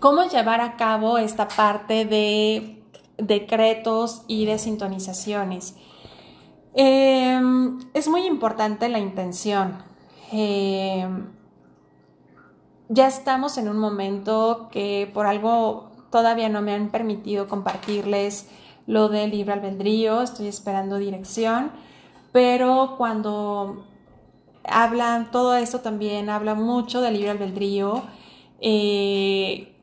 ¿cómo 0.00 0.24
llevar 0.24 0.62
a 0.62 0.76
cabo 0.76 1.18
esta 1.18 1.46
parte 1.48 2.06
de 2.06 2.82
decretos 3.18 4.22
y 4.28 4.46
de 4.46 4.58
sintonizaciones? 4.58 5.74
Em, 6.74 7.78
es 7.92 8.08
muy 8.08 8.26
importante 8.26 8.88
la 8.88 8.98
intención. 8.98 9.82
Em, 10.32 11.32
ya 12.88 13.06
estamos 13.06 13.58
en 13.58 13.68
un 13.68 13.78
momento 13.78 14.68
que 14.70 15.10
por 15.12 15.26
algo 15.26 15.87
todavía 16.10 16.48
no 16.48 16.62
me 16.62 16.74
han 16.74 16.90
permitido 16.90 17.48
compartirles 17.48 18.48
lo 18.86 19.08
del 19.08 19.30
libre 19.30 19.52
albedrío, 19.52 20.22
estoy 20.22 20.48
esperando 20.48 20.96
dirección, 20.96 21.70
pero 22.32 22.94
cuando 22.96 23.84
hablan, 24.64 25.30
todo 25.30 25.56
esto 25.56 25.80
también 25.80 26.30
habla 26.30 26.54
mucho 26.54 27.02
del 27.02 27.14
libre 27.14 27.30
albedrío. 27.30 28.02
Eh, 28.60 29.74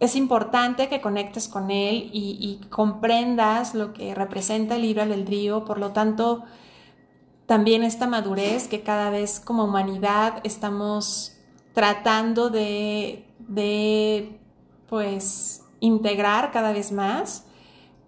es 0.00 0.16
importante 0.16 0.88
que 0.88 1.00
conectes 1.00 1.46
con 1.48 1.70
él 1.70 2.10
y, 2.12 2.60
comprendas 2.70 3.74
lo 3.74 3.92
que 3.92 4.14
representa 4.14 4.76
el 4.76 4.82
libre 4.82 5.02
albedrío, 5.02 5.64
por 5.64 5.78
lo 5.78 5.92
tanto, 5.92 6.44
también 7.46 7.82
esta 7.82 8.06
madurez 8.06 8.66
que 8.66 8.82
cada 8.82 9.10
vez 9.10 9.40
como 9.40 9.64
humanidad 9.64 10.40
estamos 10.42 11.36
tratando 11.74 12.48
de 12.50 13.26
pues 14.88 15.64
integrar 15.80 16.50
cada 16.52 16.72
vez 16.72 16.92
más. 16.92 17.46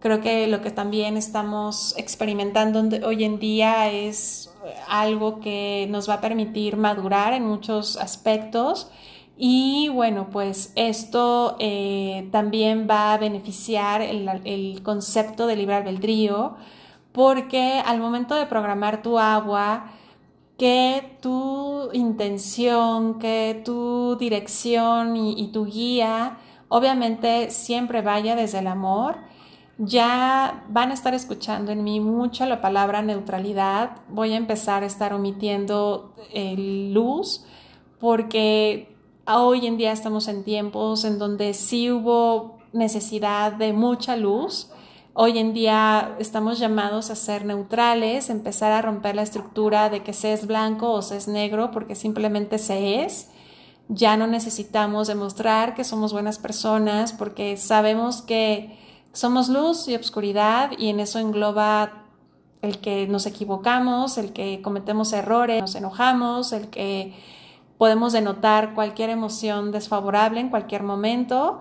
Creo 0.00 0.20
que 0.20 0.46
lo 0.46 0.60
que 0.60 0.70
también 0.70 1.16
estamos 1.16 1.94
experimentando 1.96 2.80
hoy 3.06 3.24
en 3.24 3.40
día 3.40 3.90
es 3.90 4.54
algo 4.88 5.40
que 5.40 5.88
nos 5.90 6.08
va 6.08 6.14
a 6.14 6.20
permitir 6.20 6.76
madurar 6.76 7.32
en 7.32 7.44
muchos 7.44 7.96
aspectos 7.96 8.90
y 9.36 9.88
bueno, 9.88 10.28
pues 10.30 10.72
esto 10.76 11.56
eh, 11.58 12.28
también 12.32 12.86
va 12.88 13.14
a 13.14 13.18
beneficiar 13.18 14.02
el, 14.02 14.28
el 14.44 14.82
concepto 14.82 15.46
de 15.46 15.56
libre 15.56 15.76
albedrío 15.76 16.56
porque 17.12 17.82
al 17.84 17.98
momento 18.00 18.34
de 18.36 18.46
programar 18.46 19.02
tu 19.02 19.18
agua, 19.18 19.90
que 20.59 21.18
tu 21.20 21.90
intención, 21.92 23.18
que 23.18 23.62
tu 23.64 24.16
dirección 24.16 25.16
y 25.16 25.48
tu 25.53 25.66
guía 25.66 26.38
Obviamente 26.68 27.50
siempre 27.50 28.02
vaya 28.02 28.36
desde 28.36 28.58
el 28.58 28.66
amor. 28.66 29.16
Ya 29.78 30.64
van 30.68 30.90
a 30.90 30.94
estar 30.94 31.14
escuchando 31.14 31.70
en 31.70 31.84
mí 31.84 32.00
mucho 32.00 32.44
la 32.46 32.60
palabra 32.60 33.00
neutralidad. 33.00 33.92
Voy 34.08 34.32
a 34.32 34.36
empezar 34.36 34.82
a 34.82 34.86
estar 34.86 35.12
omitiendo 35.12 36.14
el 36.32 36.92
luz 36.92 37.44
porque 38.00 38.96
hoy 39.26 39.66
en 39.66 39.76
día 39.76 39.92
estamos 39.92 40.28
en 40.28 40.44
tiempos 40.44 41.04
en 41.04 41.18
donde 41.18 41.54
sí 41.54 41.90
hubo 41.90 42.58
necesidad 42.72 43.52
de 43.52 43.72
mucha 43.72 44.16
luz. 44.16 44.70
Hoy 45.14 45.38
en 45.38 45.52
día 45.52 46.14
estamos 46.20 46.58
llamados 46.58 47.10
a 47.10 47.16
ser 47.16 47.44
neutrales, 47.44 48.30
empezar 48.30 48.72
a 48.72 48.82
romper 48.82 49.16
la 49.16 49.22
estructura 49.22 49.90
de 49.90 50.02
que 50.02 50.12
se 50.12 50.32
es 50.32 50.46
blanco 50.46 50.92
o 50.92 51.02
se 51.02 51.16
es 51.16 51.26
negro, 51.26 51.72
porque 51.72 51.96
simplemente 51.96 52.58
se 52.58 53.02
es. 53.02 53.28
Ya 53.89 54.16
no 54.16 54.26
necesitamos 54.26 55.09
demostrar 55.09 55.74
que 55.74 55.84
somos 55.84 56.12
buenas 56.12 56.39
personas, 56.39 57.12
porque 57.12 57.57
sabemos 57.57 58.22
que 58.22 58.78
somos 59.12 59.49
luz 59.49 59.89
y 59.89 59.95
obscuridad 59.95 60.72
y 60.76 60.89
en 60.89 61.01
eso 61.01 61.18
engloba 61.18 62.05
el 62.62 62.78
que 62.80 63.07
nos 63.07 63.26
equivocamos, 63.26 64.18
el 64.18 64.32
que 64.32 64.61
cometemos 64.62 65.12
errores, 65.12 65.61
nos 65.61 65.74
enojamos, 65.74 66.53
el 66.53 66.68
que 66.68 67.14
podemos 67.78 68.12
denotar 68.12 68.74
cualquier 68.74 69.11
emoción 69.11 69.70
desfavorable 69.72 70.41
en 70.41 70.51
cualquier 70.51 70.82
momento 70.82 71.61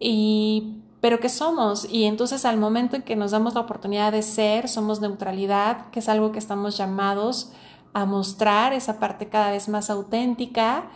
y 0.00 0.78
pero 1.00 1.18
que 1.18 1.28
somos 1.28 1.84
y 1.90 2.04
entonces 2.04 2.44
al 2.44 2.58
momento 2.58 2.96
en 2.96 3.02
que 3.02 3.16
nos 3.16 3.32
damos 3.32 3.54
la 3.54 3.60
oportunidad 3.60 4.12
de 4.12 4.22
ser, 4.22 4.68
somos 4.68 5.00
neutralidad, 5.00 5.90
que 5.90 5.98
es 5.98 6.08
algo 6.08 6.32
que 6.32 6.38
estamos 6.38 6.76
llamados 6.76 7.52
a 7.92 8.06
mostrar, 8.06 8.72
esa 8.72 8.98
parte 8.98 9.28
cada 9.28 9.50
vez 9.50 9.68
más 9.68 9.90
auténtica 9.90 10.90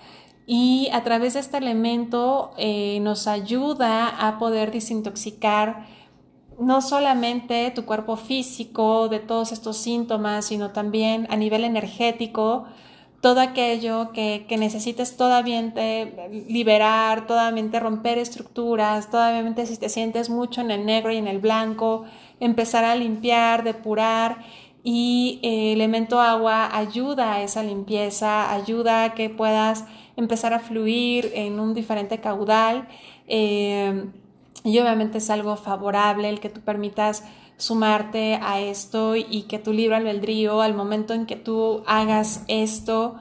y 0.46 0.88
a 0.92 1.02
través 1.02 1.34
de 1.34 1.40
este 1.40 1.58
elemento 1.58 2.52
eh, 2.56 3.00
nos 3.00 3.26
ayuda 3.26 4.08
a 4.08 4.38
poder 4.38 4.70
desintoxicar 4.70 5.86
no 6.58 6.80
solamente 6.80 7.70
tu 7.72 7.84
cuerpo 7.84 8.16
físico 8.16 9.08
de 9.08 9.18
todos 9.18 9.52
estos 9.52 9.76
síntomas, 9.76 10.46
sino 10.46 10.70
también 10.70 11.26
a 11.30 11.36
nivel 11.36 11.64
energético, 11.64 12.64
todo 13.20 13.40
aquello 13.40 14.12
que, 14.12 14.46
necesites 14.58 15.16
todavía 15.16 15.60
liberar, 16.30 17.26
todavía 17.26 17.80
romper 17.80 18.18
estructuras, 18.18 19.10
todavía 19.10 19.66
si 19.66 19.76
te 19.76 19.88
sientes 19.88 20.30
mucho 20.30 20.60
en 20.60 20.70
el 20.70 20.86
negro 20.86 21.12
y 21.12 21.16
en 21.16 21.26
el 21.26 21.40
blanco, 21.40 22.04
empezar 22.40 22.84
a 22.84 22.94
limpiar, 22.94 23.64
depurar 23.64 24.38
y 24.84 25.40
eh, 25.42 25.72
elemento 25.72 26.20
agua 26.20 26.74
ayuda 26.74 27.34
a 27.34 27.42
esa 27.42 27.62
limpieza, 27.64 28.52
ayuda 28.52 29.04
a 29.04 29.14
que 29.14 29.28
puedas 29.28 29.84
empezar 30.16 30.52
a 30.52 30.58
fluir 30.58 31.30
en 31.34 31.60
un 31.60 31.74
diferente 31.74 32.20
caudal 32.20 32.88
eh, 33.28 34.06
y 34.64 34.78
obviamente 34.78 35.18
es 35.18 35.30
algo 35.30 35.56
favorable 35.56 36.28
el 36.28 36.40
que 36.40 36.48
tú 36.48 36.60
permitas 36.60 37.24
sumarte 37.56 38.38
a 38.42 38.60
esto 38.60 39.16
y 39.16 39.42
que 39.42 39.58
tu 39.58 39.72
libre 39.72 39.96
albedrío 39.96 40.60
al 40.60 40.74
momento 40.74 41.14
en 41.14 41.26
que 41.26 41.36
tú 41.36 41.82
hagas 41.86 42.44
esto 42.48 43.16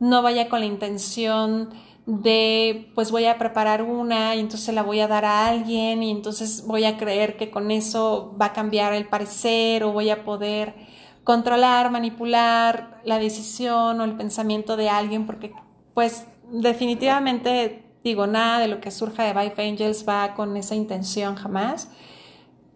no 0.00 0.22
vaya 0.22 0.48
con 0.48 0.60
la 0.60 0.66
intención 0.66 1.70
de 2.06 2.90
pues 2.94 3.10
voy 3.10 3.26
a 3.26 3.36
preparar 3.36 3.82
una 3.82 4.34
y 4.34 4.40
entonces 4.40 4.74
la 4.74 4.82
voy 4.82 5.00
a 5.00 5.08
dar 5.08 5.24
a 5.24 5.46
alguien 5.46 6.02
y 6.02 6.10
entonces 6.10 6.64
voy 6.66 6.84
a 6.84 6.96
creer 6.96 7.36
que 7.36 7.50
con 7.50 7.70
eso 7.70 8.34
va 8.40 8.46
a 8.46 8.52
cambiar 8.52 8.94
el 8.94 9.06
parecer 9.06 9.84
o 9.84 9.92
voy 9.92 10.08
a 10.10 10.24
poder 10.24 10.74
controlar, 11.22 11.90
manipular 11.90 13.02
la 13.04 13.18
decisión 13.18 14.00
o 14.00 14.04
el 14.04 14.16
pensamiento 14.16 14.76
de 14.76 14.88
alguien 14.88 15.26
porque 15.26 15.52
pues 15.98 16.28
definitivamente 16.52 17.82
digo 18.04 18.28
nada 18.28 18.60
de 18.60 18.68
lo 18.68 18.80
que 18.80 18.92
surja 18.92 19.24
de 19.24 19.32
Vive 19.32 19.68
Angels 19.68 20.04
va 20.08 20.34
con 20.34 20.56
esa 20.56 20.76
intención 20.76 21.34
jamás. 21.34 21.90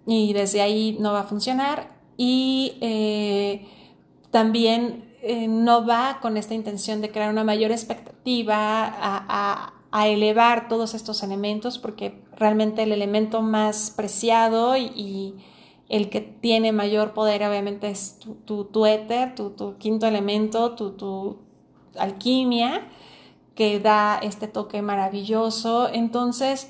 Y 0.04 0.32
desde 0.32 0.60
ahí 0.60 0.96
no 0.98 1.12
va 1.12 1.20
a 1.20 1.22
funcionar. 1.22 1.96
Y 2.16 2.78
eh, 2.80 3.68
también 4.32 5.14
eh, 5.22 5.46
no 5.46 5.86
va 5.86 6.18
con 6.20 6.36
esta 6.36 6.54
intención 6.54 7.00
de 7.00 7.12
crear 7.12 7.30
una 7.30 7.44
mayor 7.44 7.70
expectativa 7.70 8.92
a, 8.92 9.72
elevar 10.04 10.66
todos 10.66 10.92
estos 10.92 11.22
elementos 11.22 11.78
porque 11.78 12.24
realmente 12.36 12.82
el 12.82 12.90
elemento 12.90 13.40
más 13.40 13.92
preciado 13.96 14.76
y, 14.76 15.36
el 15.88 16.10
que 16.10 16.22
tiene 16.22 16.72
mayor 16.72 17.14
poder 17.14 17.46
obviamente 17.46 17.88
es 17.88 18.18
tu, 18.18 18.64
tu, 18.64 18.86
éter, 18.86 19.36
tu, 19.36 19.50
tu, 19.50 19.76
quinto 19.76 20.08
elemento, 20.08 20.74
tu, 20.74 20.92
tu 20.96 21.38
alquimia 21.96 22.88
que 23.54 23.80
da 23.80 24.18
este 24.22 24.48
toque 24.48 24.82
maravilloso. 24.82 25.88
Entonces, 25.92 26.68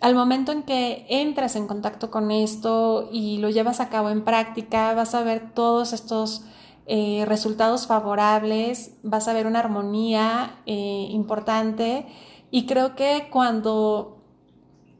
al 0.00 0.14
momento 0.14 0.52
en 0.52 0.64
que 0.64 1.06
entras 1.08 1.56
en 1.56 1.66
contacto 1.66 2.10
con 2.10 2.30
esto 2.30 3.08
y 3.12 3.38
lo 3.38 3.50
llevas 3.50 3.80
a 3.80 3.88
cabo 3.88 4.10
en 4.10 4.24
práctica, 4.24 4.94
vas 4.94 5.14
a 5.14 5.22
ver 5.22 5.52
todos 5.54 5.92
estos 5.92 6.44
eh, 6.86 7.24
resultados 7.28 7.86
favorables, 7.86 8.96
vas 9.04 9.28
a 9.28 9.32
ver 9.32 9.46
una 9.46 9.60
armonía 9.60 10.60
eh, 10.66 11.06
importante 11.10 12.06
y 12.50 12.66
creo 12.66 12.96
que 12.96 13.28
cuando 13.30 14.18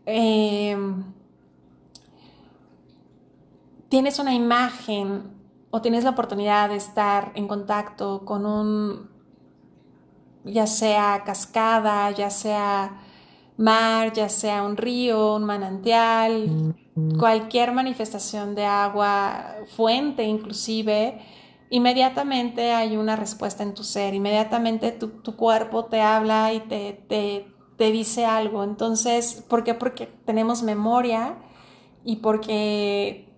eh, 0.07 0.77
tienes 3.89 4.19
una 4.21 4.35
imagen 4.35 5.35
o 5.71 5.83
tienes 5.83 6.05
la 6.05 6.11
oportunidad 6.11 6.69
de 6.69 6.77
estar 6.77 7.33
en 7.35 7.49
contacto 7.49 8.25
con 8.25 8.47
un, 8.47 9.12
ya 10.45 10.67
sea 10.67 11.23
cascada, 11.25 12.11
ya 12.11 12.31
sea 12.31 13.01
mar, 13.57 14.13
ya 14.13 14.29
sea 14.29 14.63
un 14.63 14.77
río, 14.77 15.37
un 15.37 15.45
manantial, 15.45 16.75
cualquier 17.19 17.73
manifestación 17.73 18.55
de 18.55 18.65
agua, 18.65 19.57
fuente 19.77 20.25
inclusive, 20.25 21.21
inmediatamente 21.71 22.73
hay 22.73 22.97
una 22.97 23.17
respuesta 23.17 23.63
en 23.63 23.75
tu 23.75 23.85
ser, 23.85 24.15
inmediatamente 24.15 24.93
tu, 24.93 25.37
cuerpo 25.37 25.87
te 25.87 26.01
habla 26.01 26.53
y 26.53 26.61
te, 26.61 26.93
te, 27.09 27.47
te, 27.79 27.93
dice 27.93 28.27
algo. 28.27 28.63
Entonces, 28.65 29.45
¿por 29.49 29.65
qué? 29.65 29.75
Porque 29.75 30.07
tenemos 30.27 30.63
memoria 30.63 31.39
y 32.05 32.17
porque 32.17 33.29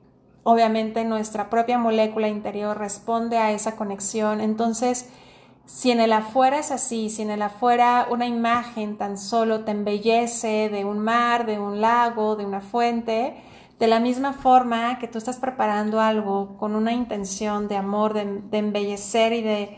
obviamente 0.42 1.04
nuestra 1.04 1.48
propia 1.48 1.78
molécula 1.78 2.28
interior 2.28 2.76
responde 2.76 3.38
a 3.38 3.52
esa 3.52 3.76
conexión. 3.76 4.40
Entonces, 4.40 5.10
si 5.66 5.90
en 5.90 6.00
el 6.00 6.12
afuera 6.12 6.58
es 6.58 6.70
así, 6.70 7.08
si 7.08 7.22
en 7.22 7.30
el 7.30 7.42
afuera 7.42 8.06
una 8.10 8.26
imagen 8.26 8.98
tan 8.98 9.16
solo 9.16 9.64
te 9.64 9.70
embellece 9.70 10.68
de 10.68 10.84
un 10.84 10.98
mar, 10.98 11.46
de 11.46 11.58
un 11.58 11.80
lago, 11.80 12.36
de 12.36 12.44
una 12.44 12.60
fuente, 12.60 13.34
de 13.78 13.86
la 13.86 13.98
misma 13.98 14.34
forma 14.34 14.98
que 14.98 15.08
tú 15.08 15.18
estás 15.18 15.38
preparando 15.38 16.00
algo 16.00 16.56
con 16.58 16.74
una 16.76 16.92
intención 16.92 17.66
de 17.66 17.76
amor, 17.76 18.12
de, 18.12 18.58
embellecer 18.58 19.32
y 19.32 19.42
de 19.42 19.76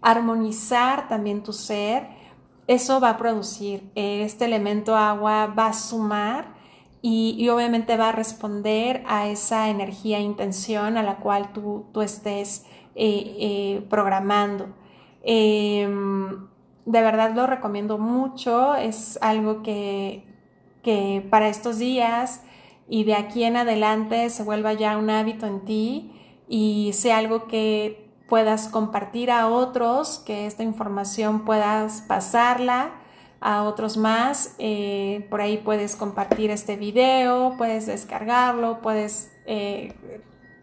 armonizar 0.00 1.08
también 1.08 1.42
tu 1.42 1.52
ser, 1.52 2.08
eso 2.66 2.98
va 2.98 3.10
a 3.10 3.16
producir, 3.16 3.90
este 3.94 4.46
elemento 4.46 4.96
agua 4.96 5.46
va 5.46 5.68
a 5.68 5.72
sumar 5.72 6.56
y, 7.02 7.48
obviamente 7.50 7.96
va 7.96 8.08
a 8.08 8.12
responder 8.12 9.04
a 9.06 9.28
esa 9.28 9.68
energía, 9.68 10.18
intención 10.18 10.96
a 10.96 11.04
la 11.04 11.16
cual 11.18 11.52
tú, 11.52 11.86
estés 12.02 12.64
eh, 12.96 13.36
eh, 13.38 13.86
programando. 13.88 14.66
Em, 15.28 16.46
de 16.84 17.00
verdad 17.02 17.34
lo 17.34 17.48
recomiendo 17.48 17.98
mucho, 17.98 18.76
es 18.76 19.18
algo 19.20 19.62
que, 19.64 20.24
para 21.30 21.48
estos 21.48 21.80
días 21.80 22.44
y 22.88 23.02
de 23.02 23.16
aquí 23.16 23.42
en 23.42 23.56
adelante 23.56 24.30
se 24.30 24.44
vuelva 24.44 24.72
ya 24.72 24.96
un 24.96 25.10
hábito 25.10 25.44
en 25.46 25.64
ti 25.64 26.12
y 26.48 26.92
sea 26.92 27.18
algo 27.18 27.48
que 27.48 28.08
puedas 28.28 28.68
compartir 28.68 29.32
a 29.32 29.48
otros, 29.48 30.22
que 30.24 30.46
esta 30.46 30.62
información 30.62 31.44
puedas 31.44 32.02
pasarla 32.02 32.92
a 33.40 33.64
otros 33.64 33.96
más. 33.96 34.54
Eh, 34.60 35.26
por 35.28 35.40
ahí 35.40 35.58
puedes 35.58 35.96
compartir 35.96 36.52
este 36.52 36.76
video, 36.76 37.56
puedes 37.58 37.86
descargarlo, 37.86 38.80
puedes 38.80 39.32
eh, 39.46 39.92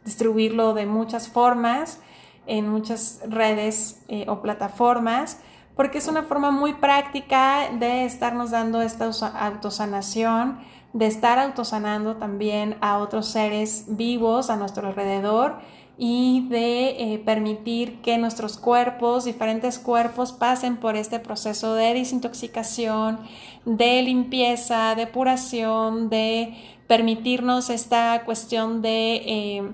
distribuirlo 0.05 0.73
de 0.73 0.85
muchas 0.85 1.27
formas 1.27 1.99
en 2.47 2.69
muchas 2.69 3.21
redes 3.27 4.03
eh, 4.07 4.25
o 4.27 4.41
plataformas, 4.41 5.39
porque 5.75 5.97
es 5.97 6.07
una 6.07 6.23
forma 6.23 6.51
muy 6.51 6.73
práctica 6.73 7.69
de 7.79 8.05
estarnos 8.05 8.51
dando 8.51 8.81
esta 8.81 9.09
autosanación, 9.39 10.59
de 10.93 11.07
estar 11.07 11.39
autosanando 11.39 12.17
también 12.17 12.77
a 12.81 12.99
otros 12.99 13.27
seres 13.27 13.85
vivos 13.87 14.49
a 14.49 14.55
nuestro 14.55 14.87
alrededor 14.87 15.57
y 15.97 16.47
de 16.49 17.13
eh, 17.13 17.21
permitir 17.23 18.01
que 18.01 18.17
nuestros 18.17 18.57
cuerpos, 18.57 19.25
diferentes 19.25 19.79
cuerpos, 19.79 20.31
pasen 20.31 20.77
por 20.77 20.95
este 20.95 21.19
proceso 21.19 21.75
de 21.75 21.93
desintoxicación, 21.93 23.19
de 23.65 24.01
limpieza, 24.01 24.95
depuración, 24.95 26.09
de 26.09 26.55
permitirnos 26.87 27.69
esta 27.69 28.23
cuestión 28.25 28.81
de, 28.81 29.15
eh, 29.25 29.71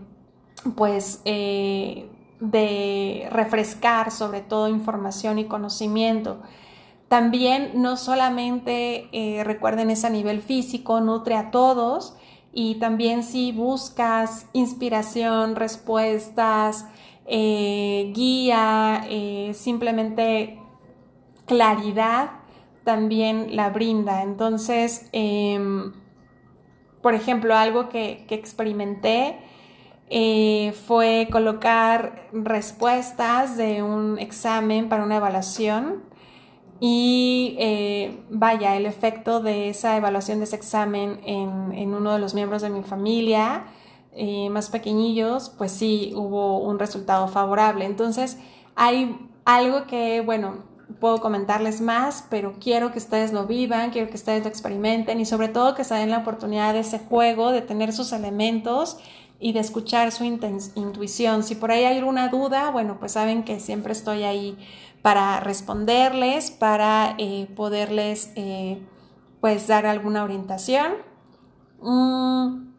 pues, 0.76 1.22
de 2.40 3.28
refrescar 3.32 4.12
sobre 4.12 4.42
todo 4.42 4.68
información 4.68 5.40
y 5.40 5.46
conocimiento. 5.46 6.42
También 7.08 7.72
no 7.76 7.98
solamente 7.98 9.10
eh, 9.12 9.44
recuerden 9.44 9.90
ese 9.90 10.08
a 10.08 10.10
nivel 10.12 10.42
físico, 10.42 11.02
nutre 11.02 11.36
a 11.36 11.52
todos 11.52 12.16
y 12.54 12.76
también 12.76 13.24
si 13.24 13.52
buscas 13.52 14.46
inspiración, 14.54 15.56
respuestas, 15.56 16.86
eh, 17.26 18.12
guía, 18.14 19.06
eh, 19.10 19.52
simplemente 19.54 20.60
claridad, 21.46 22.32
también 22.84 23.56
la 23.56 23.70
brinda. 23.70 24.24
Entonces, 24.24 25.10
em, 25.12 25.94
por 27.02 27.14
ejemplo, 27.14 27.56
algo 27.56 27.90
que, 27.90 28.26
experimenté 28.30 29.40
eh, 30.10 30.74
fue 30.88 31.28
colocar 31.32 32.28
respuestas 32.34 33.58
de 33.58 33.84
un 33.84 34.18
examen 34.18 34.90
para 34.90 35.04
una 35.04 35.18
evaluación 35.18 36.04
y 36.80 37.56
eh, 37.60 38.24
vaya, 38.30 38.76
el 38.76 38.86
efecto 38.86 39.42
de 39.42 39.70
esa 39.70 39.98
evaluación 39.98 40.40
de 40.40 40.46
ese 40.46 40.56
examen 40.56 41.20
en, 41.26 41.94
uno 41.94 42.14
de 42.14 42.20
los 42.20 42.34
miembros 42.34 42.62
de 42.62 42.70
mi 42.70 42.84
familia 42.84 43.66
eh, 44.14 44.50
más 44.50 44.70
pequeñillos, 44.70 45.50
pues 45.58 45.72
sí 45.72 46.14
hubo 46.16 46.60
un 46.60 46.80
resultado 46.80 47.28
favorable. 47.28 47.86
Entonces, 47.86 48.40
hay 48.76 49.16
algo 49.46 49.86
que, 49.88 50.22
bueno, 50.22 50.64
puedo 51.00 51.20
comentarles 51.20 51.82
más, 51.82 52.26
pero 52.30 52.54
quiero 52.60 52.92
que 52.92 52.98
ustedes 52.98 53.32
lo 53.34 53.46
vivan, 53.46 53.92
quiero 53.92 54.10
que 54.10 54.16
ustedes 54.16 54.44
lo 54.44 54.50
experimenten 54.50 55.20
y 55.20 55.26
sobre 55.26 55.50
todo 55.50 55.76
que 55.76 55.84
se 55.84 55.96
den 55.96 56.10
la 56.10 56.20
oportunidad 56.20 56.74
de 56.74 56.80
ese 56.80 57.00
juego, 57.00 57.52
de 57.52 57.62
tener 57.62 57.94
sus 57.94 58.12
elementos 58.12 58.98
y 59.40 59.54
de 59.54 59.60
escuchar 59.60 60.12
su 60.12 60.24
intuición. 60.24 61.44
Si 61.44 61.56
por 61.56 61.72
ahí 61.72 61.86
hay 61.86 61.98
alguna 61.98 62.28
duda, 62.28 62.72
bueno, 62.72 62.98
pues 63.00 63.14
saben 63.14 63.44
que 63.44 63.60
siempre 63.60 63.94
estoy 63.94 64.24
ahí 64.24 64.58
para 65.02 65.40
responderles, 65.40 66.52
para 66.52 67.16
eh, 67.18 67.48
poderles 67.56 68.32
eh, 68.36 68.82
pues 69.40 69.68
dar 69.68 69.86
alguna 69.86 70.24
orientación 70.24 70.94
mm, 71.82 72.70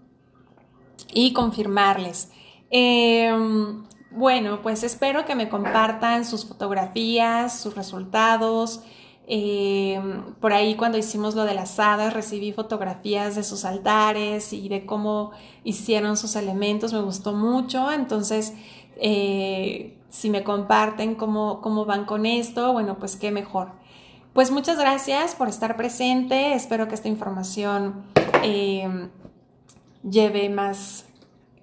y 1.15 1.33
confirmarles. 1.33 2.31
Em, 2.71 3.85
bueno, 4.11 4.61
pues 4.63 4.83
espero 4.83 5.25
que 5.25 5.35
me 5.35 5.49
compartan 5.49 6.25
sus 6.27 6.45
fotografías, 6.45 7.59
sus 7.59 7.75
resultados. 7.75 8.83
Em, 9.33 10.35
por 10.41 10.53
ahí 10.53 10.75
cuando 10.75 10.99
hicimos 10.99 11.37
lo 11.37 11.45
de 11.45 11.55
las 11.55 11.79
hadas 11.79 12.13
recibí 12.13 12.53
fotografías 12.53 13.37
de 13.37 13.45
sus 13.45 13.65
altares 13.65 14.53
y 14.53 14.69
de 14.69 14.85
cómo 14.85 15.31
hicieron 15.63 16.17
sus 16.17 16.35
elementos, 16.35 16.93
me 16.93 17.01
gustó 17.01 17.33
mucho. 17.33 17.93
Entonces, 17.93 18.55
eh, 18.97 19.97
si 20.09 20.31
me 20.31 20.43
comparten 20.43 21.15
cómo, 21.15 21.61
cómo 21.61 21.85
van 21.85 22.07
con 22.07 22.27
esto, 22.27 22.73
bueno, 22.73 22.99
pues 22.99 23.15
qué 23.15 23.31
mejor. 23.31 23.71
Pues 24.33 24.51
muchas 24.51 24.77
gracias 24.77 25.37
por 25.37 25.49
estar 25.49 25.77
presente. 25.77 26.55
Espero 26.55 26.89
que 26.89 26.97
esta 26.97 27.07
información 27.07 28.03
eh, 28.43 29.09
lleve 30.03 30.49
más 30.49 31.05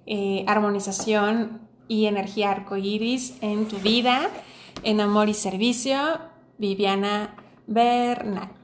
eh, 0.06 0.42
armonización 0.46 1.60
y 1.86 2.06
energía 2.06 2.50
arcoíris 2.50 3.36
en 3.42 3.68
tu 3.68 3.76
vida, 3.76 4.30
en 4.84 5.02
amor 5.02 5.28
y 5.28 5.34
servicio. 5.34 5.98
Viviana 6.56 7.36
Bernal. 7.68 8.57